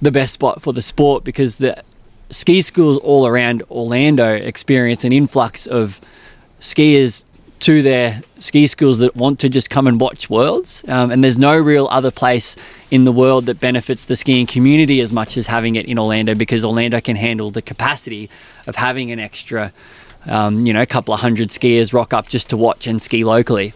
the 0.00 0.10
best 0.10 0.32
spot 0.34 0.62
for 0.62 0.72
the 0.72 0.82
sport 0.82 1.22
because 1.22 1.56
the 1.56 1.84
ski 2.30 2.62
schools 2.62 2.98
all 2.98 3.26
around 3.26 3.62
Orlando 3.70 4.34
experience 4.34 5.04
an 5.04 5.12
influx 5.12 5.66
of 5.66 6.00
skiers 6.60 7.24
to 7.60 7.80
their 7.82 8.22
ski 8.40 8.66
schools 8.66 8.98
that 8.98 9.14
want 9.14 9.38
to 9.38 9.48
just 9.48 9.70
come 9.70 9.86
and 9.86 10.00
watch 10.00 10.28
worlds. 10.28 10.84
Um, 10.88 11.12
and 11.12 11.22
there's 11.22 11.38
no 11.38 11.56
real 11.56 11.86
other 11.92 12.10
place 12.10 12.56
in 12.90 13.04
the 13.04 13.12
world 13.12 13.46
that 13.46 13.60
benefits 13.60 14.06
the 14.06 14.16
skiing 14.16 14.46
community 14.46 15.00
as 15.00 15.12
much 15.12 15.36
as 15.36 15.46
having 15.46 15.76
it 15.76 15.86
in 15.86 15.98
Orlando 15.98 16.34
because 16.34 16.64
Orlando 16.64 17.00
can 17.00 17.14
handle 17.14 17.52
the 17.52 17.62
capacity 17.62 18.28
of 18.66 18.76
having 18.76 19.12
an 19.12 19.20
extra, 19.20 19.72
um, 20.26 20.66
you 20.66 20.72
know, 20.72 20.82
a 20.82 20.86
couple 20.86 21.12
of 21.14 21.20
hundred 21.20 21.48
skiers 21.48 21.92
rock 21.92 22.12
up 22.12 22.28
just 22.28 22.50
to 22.50 22.56
watch 22.56 22.86
and 22.86 23.00
ski 23.00 23.24
locally. 23.24 23.74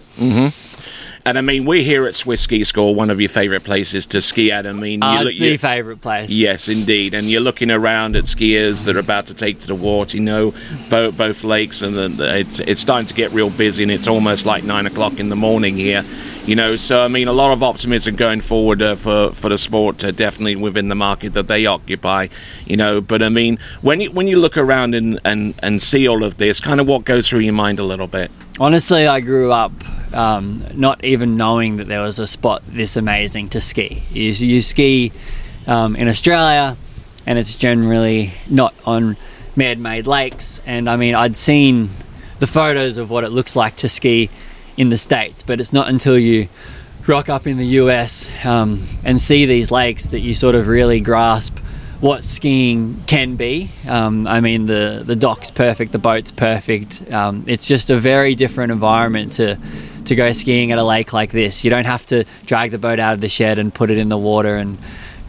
And 1.27 1.37
I 1.37 1.41
mean, 1.41 1.65
we're 1.65 1.83
here 1.83 2.07
at 2.07 2.15
Swiss 2.15 2.43
Ski 2.43 2.63
School, 2.63 2.95
one 2.95 3.11
of 3.11 3.21
your 3.21 3.29
favourite 3.29 3.65
places 3.65 4.07
to 4.07 4.21
ski 4.21 4.53
at. 4.53 4.65
I 4.65 4.73
mean, 4.73 5.03
Uh, 5.03 5.23
look- 5.23 5.33
it's 5.33 5.41
the 5.41 5.57
favourite 5.57 6.01
place. 6.01 6.31
Yes, 6.31 6.69
indeed. 6.69 7.15
And 7.15 7.29
you're 7.29 7.41
looking 7.41 7.69
around 7.69 8.15
at 8.15 8.25
skiers 8.27 8.85
that 8.85 8.95
are 8.95 9.01
about 9.01 9.27
to 9.27 9.35
take 9.35 9.59
to 9.61 9.67
the 9.67 9.75
water, 9.75 10.17
you 10.17 10.23
know, 10.23 10.55
both, 10.89 11.17
both 11.17 11.43
lakes, 11.43 11.83
and 11.83 11.97
the, 11.97 12.07
the- 12.09 12.39
it's 12.39 12.61
it's 12.61 12.81
starting 12.81 13.09
to 13.09 13.15
get 13.15 13.33
real 13.33 13.51
busy, 13.51 13.83
and 13.83 13.91
it's 13.91 14.07
almost 14.07 14.47
like 14.47 14.63
nine 14.63 14.87
o'clock 14.87 15.19
in 15.19 15.29
the 15.29 15.35
morning 15.35 15.77
here, 15.77 16.05
you 16.47 16.55
know. 16.55 16.77
So 16.77 17.05
I 17.05 17.09
mean, 17.09 17.27
a 17.27 17.33
lot 17.33 17.53
of 17.53 17.61
optimism 17.61 18.15
going 18.15 18.41
forward 18.41 18.81
uh, 18.81 18.95
for 18.95 19.33
for 19.33 19.49
the 19.49 19.59
sport, 19.59 20.05
uh, 20.05 20.13
definitely 20.13 20.55
within 20.55 20.87
the 20.87 20.95
market 20.95 21.33
that 21.35 21.49
they 21.49 21.67
occupy, 21.67 22.29
you 22.69 22.77
know. 22.77 23.01
But 23.01 23.21
I 23.25 23.31
mean, 23.31 23.59
when 23.83 24.01
you 24.01 24.13
when 24.13 24.29
you 24.29 24.39
look 24.39 24.57
around 24.57 24.95
and 24.95 25.19
and 25.25 25.55
and 25.61 25.83
see 25.83 26.07
all 26.07 26.23
of 26.23 26.37
this, 26.37 26.61
kind 26.61 26.81
of 26.81 26.87
what 26.87 27.05
goes 27.05 27.29
through 27.29 27.41
your 27.41 27.53
mind 27.53 27.81
a 27.81 27.85
little 27.85 28.07
bit. 28.07 28.31
Honestly, 28.61 29.09
I 29.09 29.19
grew 29.21 29.51
up 29.53 29.73
um, 30.17 30.65
not 30.75 31.05
even 31.05 31.37
knowing 31.37 31.77
that 31.77 31.89
there 31.89 32.01
was 32.01 32.19
a 32.19 32.27
spot 32.27 32.63
this 32.67 32.97
amazing 32.97 33.51
to 33.51 33.61
ski. 33.61 34.03
You, 34.11 34.31
you 34.31 34.63
ski 34.63 35.13
um, 35.67 35.95
in 35.95 36.09
Australia, 36.09 36.77
and 37.27 37.39
it's 37.39 37.55
generally 37.55 38.33
not 38.49 38.75
on 38.87 39.19
man-made 39.57 40.07
lakes. 40.07 40.61
And 40.65 40.89
I 40.89 40.97
mean, 40.97 41.15
I'd 41.15 41.37
seen 41.37 41.91
the 42.39 42.47
photos 42.47 42.97
of 42.97 43.11
what 43.11 43.25
it 43.25 43.31
looks 43.31 43.55
like 43.55 43.77
to 43.77 43.89
ski 43.89 44.31
in 44.77 44.89
the 44.89 44.97
states, 44.97 45.43
but 45.43 45.61
it's 45.61 45.73
not 45.73 45.89
until 45.89 46.19
you 46.19 46.49
rock 47.07 47.29
up 47.29 47.47
in 47.47 47.59
the 47.59 47.67
US 47.67 48.31
um, 48.45 48.85
and 49.05 49.21
see 49.21 49.45
these 49.45 49.71
lakes 49.71 50.07
that 50.07 50.21
you 50.21 50.35
sort 50.35 50.55
of 50.55 50.67
really 50.67 51.01
grasp 51.01 51.59
what 52.01 52.25
skiing 52.25 53.03
can 53.07 53.37
be. 53.37 53.71
Um, 53.87 54.27
I 54.27 54.41
mean, 54.41 54.67
the 54.67 55.03
the 55.05 55.17
dock's 55.17 55.51
perfect, 55.51 55.93
the 55.93 55.99
boat's 55.99 56.33
perfect. 56.33 57.11
Um, 57.11 57.45
it's 57.47 57.67
just 57.67 57.91
a 57.91 57.97
very 57.97 58.35
different 58.35 58.73
environment 58.73 59.33
to 59.35 59.59
to 60.07 60.15
go 60.15 60.33
skiing 60.33 60.73
at 60.73 60.79
a 60.79 60.85
lake 60.85 61.13
like 61.13 61.33
this. 61.33 61.65
You 61.65 61.71
don't 61.71 61.87
have 61.87 62.07
to 62.07 62.25
drag 62.47 62.71
the 62.71 62.79
boat 62.79 62.99
out 62.99 63.15
of 63.15 63.21
the 63.21 63.29
shed 63.29 63.59
and 63.59 63.73
put 63.73 63.91
it 63.91 63.99
in 63.99 64.09
the 64.09 64.19
water 64.19 64.57
and 64.57 64.79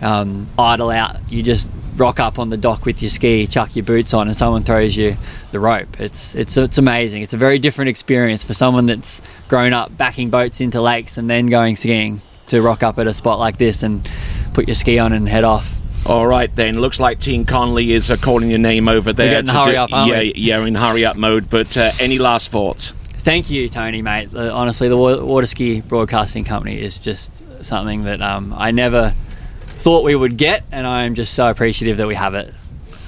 um, 0.02 0.48
idle 0.58 0.90
out. 0.92 1.32
You 1.32 1.44
just 1.44 1.70
rock 1.96 2.20
up 2.20 2.38
on 2.40 2.50
the 2.50 2.58
dock 2.58 2.86
with 2.86 3.02
your 3.02 3.10
ski, 3.10 3.48
chuck 3.48 3.76
your 3.76 3.84
boots 3.86 4.14
on, 4.14 4.28
and 4.28 4.36
someone 4.36 4.64
throws 4.64 4.96
you 4.96 5.18
the 5.52 5.60
rope. 5.60 6.00
It's 6.00 6.36
it's 6.36 6.58
it's 6.58 6.78
amazing. 6.78 7.22
It's 7.24 7.34
a 7.34 7.38
very 7.38 7.60
different 7.60 7.90
experience 7.90 8.44
for 8.44 8.54
someone 8.54 8.86
that's 8.86 9.22
grown 9.48 9.74
up 9.74 9.96
backing 9.98 10.30
boats 10.30 10.62
into 10.62 10.82
lakes 10.82 11.18
and 11.18 11.30
then 11.30 11.48
going 11.48 11.76
skiing 11.76 12.22
to 12.48 12.62
rock 12.62 12.84
up 12.84 12.98
at 12.98 13.08
a 13.08 13.14
spot 13.14 13.40
like 13.40 13.58
this 13.58 13.84
and 13.84 14.08
put 14.54 14.68
your 14.68 14.76
ski 14.76 15.00
on 15.00 15.14
and 15.14 15.28
head 15.28 15.44
off. 15.44 15.82
All 16.06 16.26
right, 16.26 16.56
then. 16.56 16.80
Looks 16.80 17.02
like 17.02 17.20
Team 17.20 17.44
Connelly 17.44 17.92
is 17.92 18.10
uh, 18.10 18.16
calling 18.16 18.50
your 18.50 18.60
name 18.60 18.88
over 18.88 19.12
there. 19.12 19.42
getting 19.42 19.48
to 19.48 19.52
hurry 19.54 19.72
do- 19.74 19.78
up, 19.78 19.90
yeah, 19.90 20.20
we? 20.20 20.34
yeah, 20.38 20.64
in 20.64 20.76
hurry 20.76 21.04
up 21.04 21.18
mode. 21.18 21.50
But 21.50 21.76
uh, 21.76 21.92
any 22.00 22.18
last 22.18 22.50
thoughts? 22.50 22.94
Thank 23.28 23.50
you, 23.50 23.68
Tony, 23.68 24.02
mate. 24.02 24.34
Uh, 24.34 24.56
honestly, 24.56 24.88
the 24.88 24.96
Wa- 24.96 25.22
Water 25.22 25.48
Ski 25.48 25.82
Broadcasting 25.82 26.46
Company 26.46 26.80
is 26.80 27.04
just 27.04 27.44
something 27.62 28.04
that 28.04 28.22
um, 28.22 28.54
I 28.56 28.72
never 28.72 29.14
thought 29.60 30.06
we 30.06 30.16
would 30.16 30.38
get, 30.38 30.64
and 30.72 30.88
I 30.88 31.04
am 31.04 31.14
just 31.14 31.34
so 31.34 31.50
appreciative 31.50 31.98
that 31.98 32.08
we 32.08 32.16
have 32.16 32.36
it. 32.36 32.54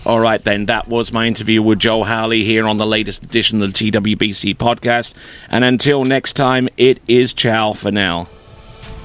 All 0.06 0.20
right, 0.20 0.44
then. 0.44 0.66
That 0.66 0.90
was 0.90 1.14
my 1.14 1.26
interview 1.26 1.64
with 1.64 1.80
Joel 1.80 2.04
Howley 2.04 2.44
here 2.44 2.68
on 2.68 2.76
the 2.76 2.86
latest 2.86 3.24
edition 3.24 3.62
of 3.62 3.72
the 3.72 3.92
TWBC 3.92 4.58
podcast. 4.58 5.14
And 5.48 5.64
until 5.64 6.04
next 6.04 6.34
time, 6.34 6.68
it 6.76 7.00
is 7.08 7.34
ciao 7.34 7.72
for 7.72 7.90
now. 7.90 8.26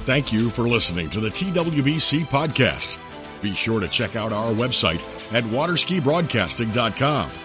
Thank 0.03 0.33
you 0.33 0.49
for 0.49 0.67
listening 0.67 1.09
to 1.11 1.21
the 1.21 1.29
TWBC 1.29 2.25
podcast. 2.25 2.99
Be 3.41 3.53
sure 3.53 3.79
to 3.79 3.87
check 3.87 4.17
out 4.17 4.33
our 4.33 4.51
website 4.51 5.01
at 5.33 5.45
waterskibroadcasting.com. 5.45 7.44